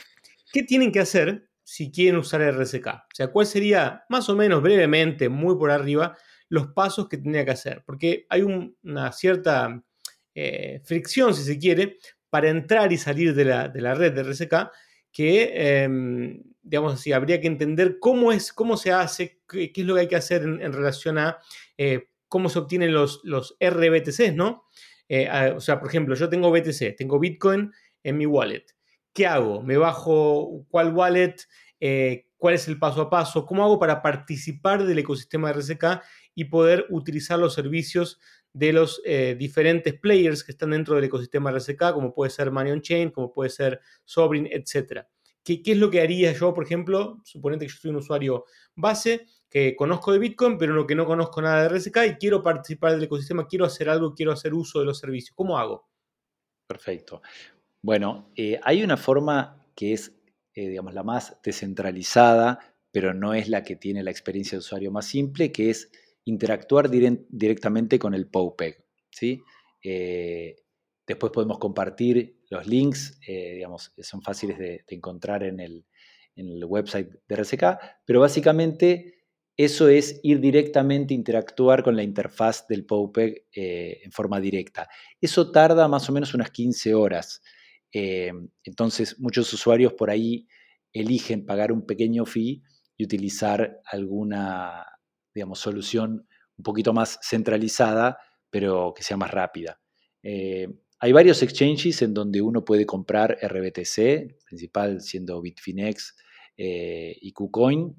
[0.51, 2.87] ¿qué tienen que hacer si quieren usar RSK?
[2.87, 6.17] O sea, ¿cuál sería, más o menos brevemente, muy por arriba,
[6.49, 7.83] los pasos que tendría que hacer?
[7.85, 9.83] Porque hay una cierta
[10.33, 11.97] eh, fricción, si se quiere,
[12.29, 14.71] para entrar y salir de la, red de RSK,
[15.11, 19.95] que, em, digamos así, habría que entender cómo, es, cómo se hace, qué, es lo
[19.95, 21.37] que hay que hacer en, relación a
[21.77, 24.65] eh, cómo se obtienen los, los RBTCs, ¿no?
[25.07, 27.71] Eh, o sea, por ejemplo, yo tengo BTC, tengo Bitcoin
[28.03, 28.65] en mi wallet.
[29.13, 29.63] ¿Qué hago?
[29.63, 31.35] ¿Me bajo cuál wallet?
[31.79, 33.45] Eh, ¿Cuál es el paso a paso?
[33.45, 36.01] ¿Cómo hago para participar del ecosistema de RSK
[36.35, 38.19] y poder utilizar los servicios
[38.53, 39.01] de los
[39.37, 43.31] diferentes players que están dentro del ecosistema RSK, como puede ser Money on Chain, como
[43.31, 45.07] puede ser Sovereign, etcétera?
[45.47, 47.21] ¿Qué, ¿Qué, es lo que haría yo, por ejemplo?
[47.23, 48.43] Suponete que yo soy un usuario
[48.75, 52.43] base que conozco de Bitcoin, pero no que no conozco nada de RSK y quiero
[52.43, 55.33] participar del ecosistema, quiero hacer algo, quiero hacer uso de los servicios.
[55.33, 55.87] ¿Cómo hago?
[56.67, 57.21] Perfecto.
[57.81, 60.19] Bueno, eh, hay una forma que es,
[60.53, 64.91] eh, digamos, la más descentralizada, pero no es la que tiene la experiencia de usuario
[64.91, 65.89] más simple, que es
[66.25, 68.83] interactuar directamente con el POPEG.
[69.11, 69.41] ¿sí?
[69.81, 70.57] Eh,
[71.07, 75.85] después podemos compartir los links, digamos, son fáciles de, encontrar en el,
[76.35, 77.63] en el website de RSK,
[78.05, 79.17] pero básicamente
[79.57, 84.87] eso es ir directamente, interactuar con la interfaz del POPEG eh, en forma directa.
[85.19, 87.41] Eso tarda más o menos unas 15 horas.
[87.91, 88.31] Eh,
[88.63, 90.47] entonces, muchos usuarios por ahí
[90.93, 92.61] eligen pagar un pequeño fee
[92.95, 94.85] y utilizar alguna,
[95.33, 98.19] digamos, solución un poquito más centralizada,
[98.51, 99.81] pero que sea más rápida.
[100.21, 100.67] Eh,
[100.99, 106.15] hay varios exchanges en donde uno puede comprar RBTC, principal siendo Bitfinex
[106.57, 107.95] y KuCoin,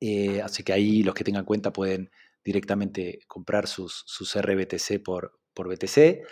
[0.00, 2.10] eh, así que ahí los que tengan cuenta pueden
[2.42, 6.22] directamente comprar sus, RBTC por, por BTC.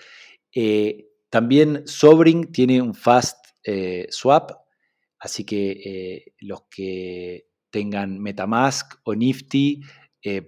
[0.55, 4.53] Eh, también Sobring tiene un fast eh, swap,
[5.19, 9.83] así que los que tengan Metamask o Nifty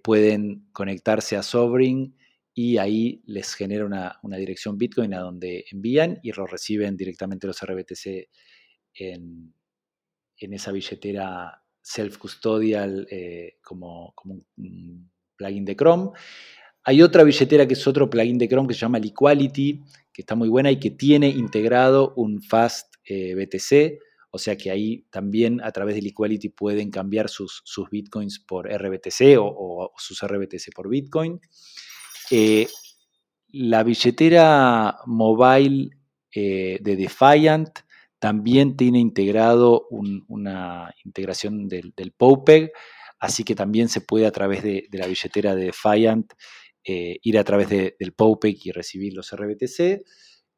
[0.03, 2.17] pueden conectarse a Sobring
[2.63, 7.47] y ahí les genera una, una, dirección Bitcoin a donde envían y lo reciben directamente
[7.47, 8.29] los RBTC
[8.97, 9.55] en,
[10.37, 16.11] en esa billetera self-custodial eh, como, un plugin de Chrome.
[16.85, 19.81] Hay otra billetera que es otro plugin de Chrome que se llama Liquality,
[20.13, 24.03] que está muy buena y que tiene integrado un Fast eh, BTC,
[24.33, 28.69] o sea que ahí también a través de Liquality pueden cambiar sus, sus bitcoins por
[28.69, 31.41] RBTC o, sus RBTC por bitcoin.
[32.31, 32.69] Eh,
[33.49, 35.91] la billetera mobile
[36.33, 37.81] de Defiant
[38.21, 42.71] también tiene integrado una integración del, del, POPEG,
[43.19, 46.31] así que también se puede a través de, la billetera de Defiant
[46.85, 50.05] eh, ir a través del POPEG y recibir los RBTC.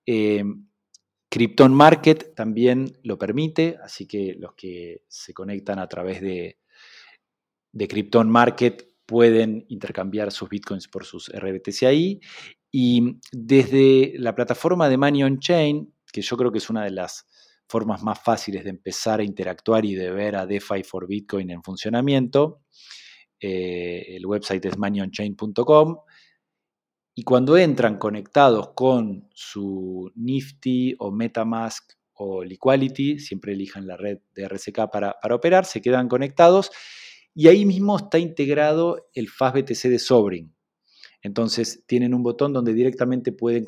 [0.05, 0.45] Eh,
[1.29, 6.59] Krypton Market también lo permite, así que los que se conectan a través de,
[7.71, 12.21] de Krypton Market pueden intercambiar sus bitcoins por sus RBTC.
[12.71, 16.91] Y desde la plataforma de Money on Chain, que yo creo que es una de
[16.91, 17.27] las
[17.69, 21.63] formas más fáciles de empezar a interactuar y de ver a DeFi for Bitcoin en
[21.63, 22.63] funcionamiento.
[23.41, 25.97] Eh, el website es moneyonchain.com.
[27.15, 34.19] y cuando entran conectados con su Nifty o Metamask o Liquidity, siempre elijan la red
[34.35, 36.71] de RSK para operar, se quedan conectados
[37.35, 40.55] y ahí mismo está integrado el FastBTC de Sobring.
[41.23, 43.65] Entonces tienen un botón donde directamente pueden,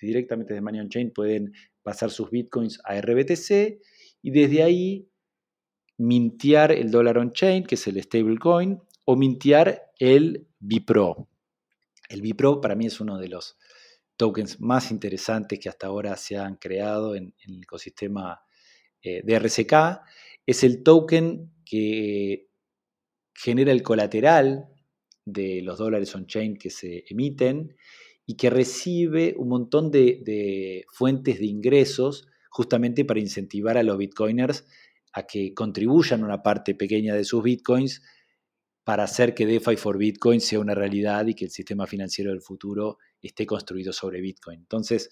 [0.00, 1.52] directamente de Money on Chain pueden
[1.82, 3.80] pasar sus bitcoins a RBTC
[4.22, 5.08] y desde ahí
[5.96, 11.28] mintear el dólar on chain, que es el stablecoin, o mintear el Bipro.
[12.08, 13.56] El Bipro para mí es uno de los
[14.16, 18.40] tokens más interesantes que hasta ahora se han creado en, el ecosistema
[19.02, 20.02] eh, de RSK.
[20.46, 22.47] Es el token que
[23.38, 24.66] genera el colateral
[25.24, 27.76] de los dólares on-chain que se emiten
[28.26, 34.66] y que recibe un montón de, fuentes de ingresos justamente para incentivar a los bitcoiners
[35.12, 38.02] a que contribuyan una parte pequeña de sus bitcoins
[38.82, 42.40] para hacer que DeFi for Bitcoin sea una realidad y que el sistema financiero del
[42.40, 44.60] futuro esté construido sobre Bitcoin.
[44.60, 45.10] Entonces,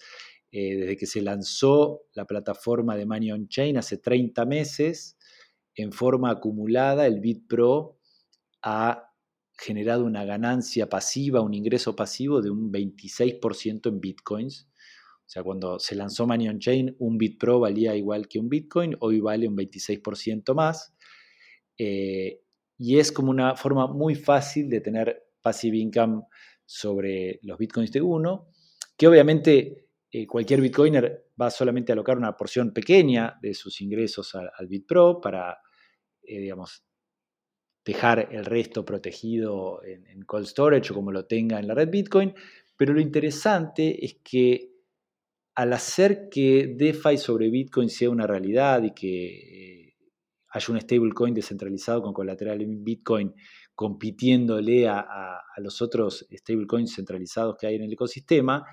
[0.51, 5.15] eh, desde que se lanzó la plataforma de Money on Chain hace 30 meses,
[5.75, 7.96] en forma acumulada, el BitPro
[8.61, 9.11] ha
[9.53, 14.67] generado una ganancia pasiva, un ingreso pasivo de un 26% en bitcoins.
[15.27, 18.95] O sea, cuando se lanzó Money on Chain, un BitPro valía igual que un Bitcoin,
[19.01, 20.95] hoy vale un 26% más.
[21.77, 22.43] Eh,
[22.77, 26.23] y es como una forma muy fácil de tener passive income
[26.65, 28.47] sobre los Bitcoins de uno,
[28.97, 34.33] que obviamente eh, cualquier Bitcoiner va solamente a alocar una porción pequeña de sus ingresos
[34.33, 35.57] al, BitPro para,
[36.23, 36.86] eh, digamos,
[37.87, 42.33] dejar el resto protegido en, cold storage o como lo tenga en la red Bitcoin.
[42.75, 44.73] Pero lo interesante es que
[45.55, 49.95] al hacer que DeFi sobre Bitcoin sea una realidad y que eh,
[50.49, 53.33] haya un stablecoin descentralizado con colateral en Bitcoin
[53.73, 58.65] compitiéndole a, a los otros stablecoins centralizados que hay en el ecosistema,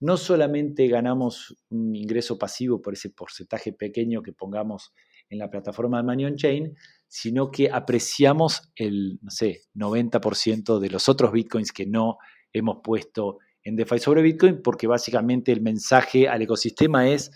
[0.00, 4.92] no solamente ganamos un ingreso pasivo por ese porcentaje pequeño que pongamos
[5.30, 6.76] en la plataforma de Money on Chain,
[7.14, 12.16] sino que apreciamos el, no sé, 90% de los otros bitcoins que no
[12.54, 17.30] hemos puesto en DeFi sobre Bitcoin, porque básicamente el mensaje al ecosistema es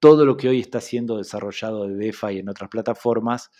[0.00, 3.50] todo lo que hoy está siendo desarrollado de DeFi en otras plataformas,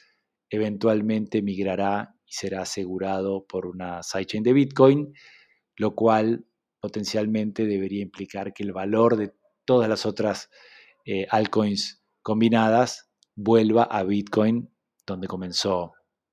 [0.48, 5.12] eventualmente migrará y será asegurado por una sidechain de Bitcoin,
[5.76, 6.46] lo cual
[6.80, 9.34] potencialmente debería implicar que el valor de
[9.66, 10.48] todas las otras
[11.04, 14.70] eh, altcoins combinadas vuelva a Bitcoin
[15.06, 15.92] donde comenzó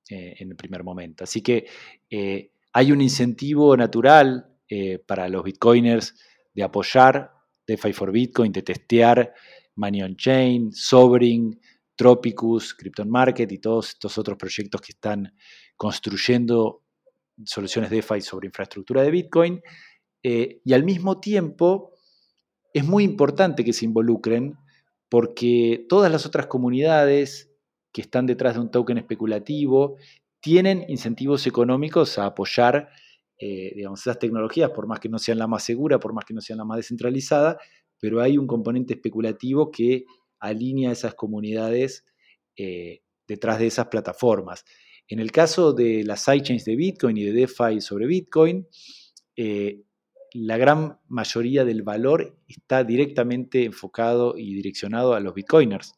[0.09, 1.25] eh, en el primer momento.
[1.25, 1.65] Así que
[2.09, 6.15] eh, hay un incentivo natural eh, para los bitcoiners
[6.53, 7.31] de apoyar
[7.65, 9.33] DeFi for Bitcoin, de testear
[9.75, 11.59] Money on Chain, Sobring,
[11.95, 15.33] Tropicus, Krypton Market y todos estos otros proyectos que están
[15.75, 16.83] construyendo
[17.43, 19.61] soluciones DeFi sobre infraestructura de Bitcoin.
[20.23, 21.93] y al mismo tiempo,
[22.73, 24.55] es muy importante que se involucren
[25.09, 27.46] porque todas las otras comunidades
[27.97, 29.97] que están detrás de un token especulativo
[30.39, 32.89] tienen incentivos económicos a apoyar
[33.39, 36.39] eh, esas tecnologías, por más que no sean la más segura, por más que no
[36.39, 37.57] sean la más descentralizada,
[37.99, 40.05] pero hay un componente especulativo que
[40.39, 42.05] alinea a esas comunidades
[42.55, 44.63] eh, detrás de esas plataformas.
[45.07, 48.67] En el caso de las sidechains de Bitcoin y de DeFi sobre Bitcoin,
[49.35, 49.81] eh,
[50.33, 55.95] la gran mayoría del valor está directamente enfocado y direccionado a los bitcoiners.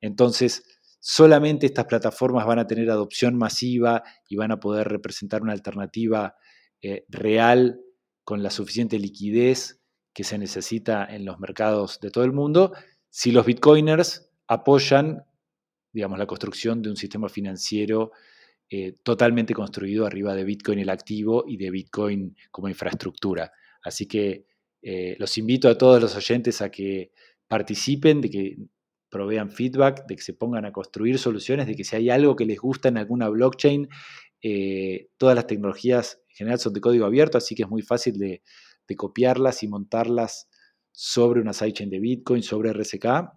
[0.00, 5.52] Entonces, solamente estas plataformas van a tener adopción masiva y van a poder representar una
[5.52, 6.36] alternativa
[6.82, 7.80] eh, real
[8.22, 9.80] con la suficiente liquidez
[10.12, 12.72] que se necesita en los mercados de todo el mundo
[13.08, 15.24] si los bitcoiners apoyan,
[15.92, 18.12] digamos, la construcción de un sistema financiero
[18.72, 23.52] eh, totalmente construido arriba de Bitcoin el activo y de Bitcoin como infraestructura.
[23.82, 24.46] Así que
[24.80, 27.10] eh, los invito a todos los oyentes a que
[27.48, 28.56] participen, de que
[29.10, 32.46] provean feedback, de que se pongan a construir soluciones, de que si hay algo que
[32.46, 33.88] les gusta en alguna blockchain,
[34.42, 38.18] eh, todas las tecnologías en general son de código abierto, así que es muy fácil
[38.18, 38.42] de,
[38.96, 40.48] copiarlas y montarlas
[40.90, 43.30] sobre una sidechain de Bitcoin, sobre RSK.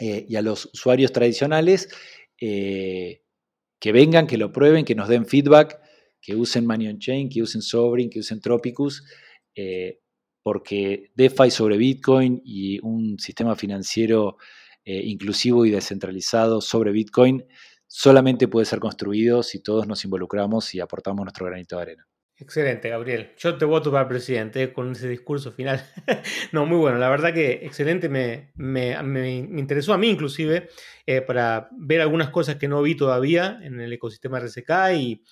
[0.00, 1.88] Eh, y a los usuarios tradicionales,
[2.38, 5.80] que vengan, que lo prueben, que nos den feedback,
[6.20, 9.02] que usen Money on Chain, que usen Sobrin, que usen Tropicus
[9.54, 10.00] eh,
[10.42, 14.36] porque DeFi sobre Bitcoin y un sistema financiero
[14.90, 17.44] eh, inclusivo y descentralizado sobre Bitcoin
[17.86, 22.08] solamente puede ser construido si todos nos involucramos y aportamos nuestro granito de arena.
[22.38, 23.32] Excelente, Gabriel.
[23.36, 25.84] Yo te voto para presidente con ese discurso final.
[26.52, 26.96] no, muy bueno.
[26.96, 28.08] La verdad que excelente.
[28.08, 28.52] Me,
[29.58, 30.70] interesó a mí inclusive
[31.04, 35.22] eh, para ver algunas cosas que no vi todavía en el ecosistema RSK y,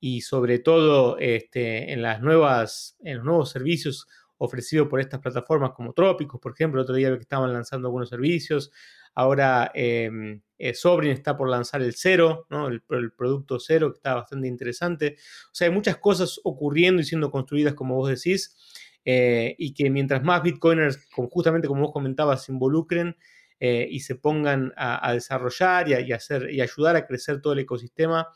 [0.00, 4.08] y sobre todo este, en, las nuevas, en los nuevos servicios
[4.38, 8.08] ofrecidos por estas plataformas como Trópicos, por ejemplo, el otro día que estaban lanzando algunos
[8.08, 8.72] servicios,
[9.14, 14.48] ahora em, eh, Sobrin está por lanzar el cero, el, producto cero, que está bastante
[14.48, 15.16] interesante.
[15.46, 18.56] O sea, hay muchas cosas ocurriendo y siendo construidas, como vos decís,
[19.04, 23.16] eh, y que mientras más bitcoiners, justamente como vos comentabas, se involucren
[23.60, 28.28] eh, y se pongan a, desarrollar y, hacer, y ayudar a crecer todo el ecosistema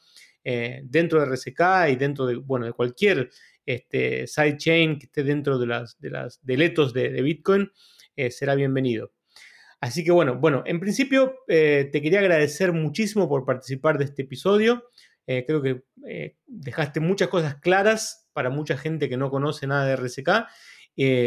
[0.84, 3.28] dentro de RSK y dentro de, bueno, de cualquier
[3.66, 6.10] este, sidechain que esté dentro de las, de
[6.40, 7.70] deletos de, de Bitcoin,
[8.30, 9.12] será bienvenido.
[9.80, 14.22] Así que bueno, bueno, en principio eh, te quería agradecer muchísimo por participar de este
[14.22, 14.90] episodio.
[15.26, 19.86] Eh, creo que eh, dejaste muchas cosas claras para mucha gente que no conoce nada
[19.86, 20.46] de RSK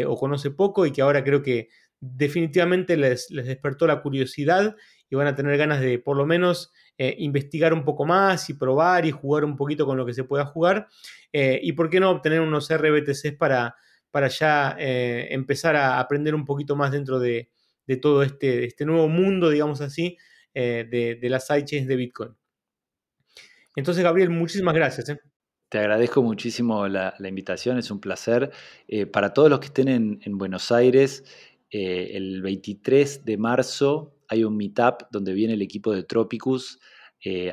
[0.06, 1.68] o conoce poco y que ahora creo que
[1.98, 4.76] definitivamente les, despertó la curiosidad
[5.08, 9.06] y van a tener ganas de por lo menos investigar un poco más y probar
[9.06, 10.88] y jugar un poquito con lo que se pueda jugar.
[11.32, 13.76] y por qué no obtener unos RBTCs para,
[14.10, 17.48] para ya empezar a aprender un poquito más dentro de,
[17.86, 20.16] de todo este, este nuevo mundo, digamos así,
[20.54, 22.36] eh, de, las sidechains de Bitcoin.
[23.74, 25.08] Entonces, Gabriel, muchísimas gracias.
[25.08, 25.20] ¿eh?
[25.68, 28.50] Te agradezco muchísimo la, invitación, es un placer.
[28.86, 31.24] Eh, para todos los que estén en, Buenos Aires,
[31.70, 36.78] el 23 de marzo hay un meetup donde viene el equipo de Tropicus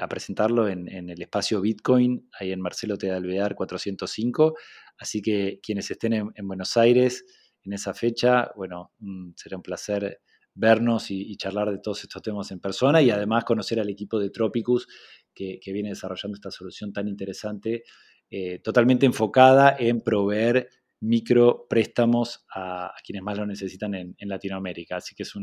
[0.02, 3.10] a presentarlo en, el espacio Bitcoin, ahí en Marcelo T.
[3.12, 4.56] Alvear 405.
[4.98, 7.24] Así que quienes estén en Buenos Aires,
[7.64, 10.22] en esa fecha, bueno, mm, será un placer
[10.54, 14.30] vernos y, charlar de todos estos temas en persona y además conocer al equipo de
[14.30, 14.88] Tropicus
[15.34, 17.84] que, viene desarrollando esta solución tan interesante,
[18.30, 20.70] eh, totalmente enfocada en proveer
[21.02, 24.98] micro préstamos a, quienes más lo necesitan en, Latinoamérica.
[24.98, 25.34] Así que es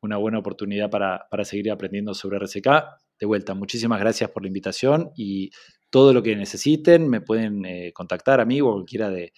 [0.00, 2.84] una buena oportunidad para, seguir aprendiendo sobre RCK.
[3.18, 5.50] De vuelta, muchísimas gracias por la invitación y
[5.90, 9.32] todo lo que necesiten me pueden eh, contactar a mí o a cualquiera de,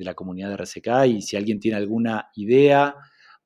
[0.00, 2.96] de la comunidad de RSK y si alguien tiene alguna idea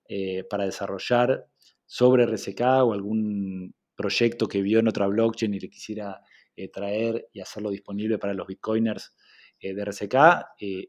[0.09, 1.47] eh, para desarrollar
[1.85, 6.21] sobre RSK o algún proyecto que vio en otra blockchain y le quisiera
[6.55, 9.17] eh, traer y hacerlo disponible para los bitcoiners
[9.59, 10.15] eh, de RSK,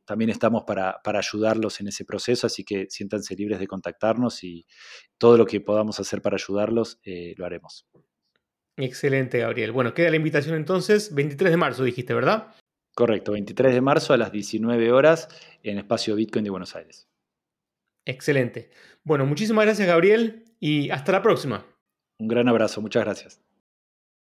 [0.06, 4.68] también estamos para, para, ayudarlos en ese proceso, así que siéntanse libres de contactarnos y
[5.18, 7.00] todo lo que podamos hacer para ayudarlos
[7.38, 7.88] lo haremos.
[8.78, 9.72] Excelente, Gabriel.
[9.72, 12.54] Bueno, queda la invitación entonces, 23 de marzo dijiste, ¿verdad?
[12.96, 15.28] Correcto, 23 de marzo a las 19 horas
[15.64, 17.10] en Espacio Bitcoin de Buenos Aires.
[18.06, 18.70] Excelente.
[19.04, 21.66] Bueno, muchísimas gracias Gabriel y hasta la próxima.
[22.20, 23.45] Un gran abrazo, muchas gracias.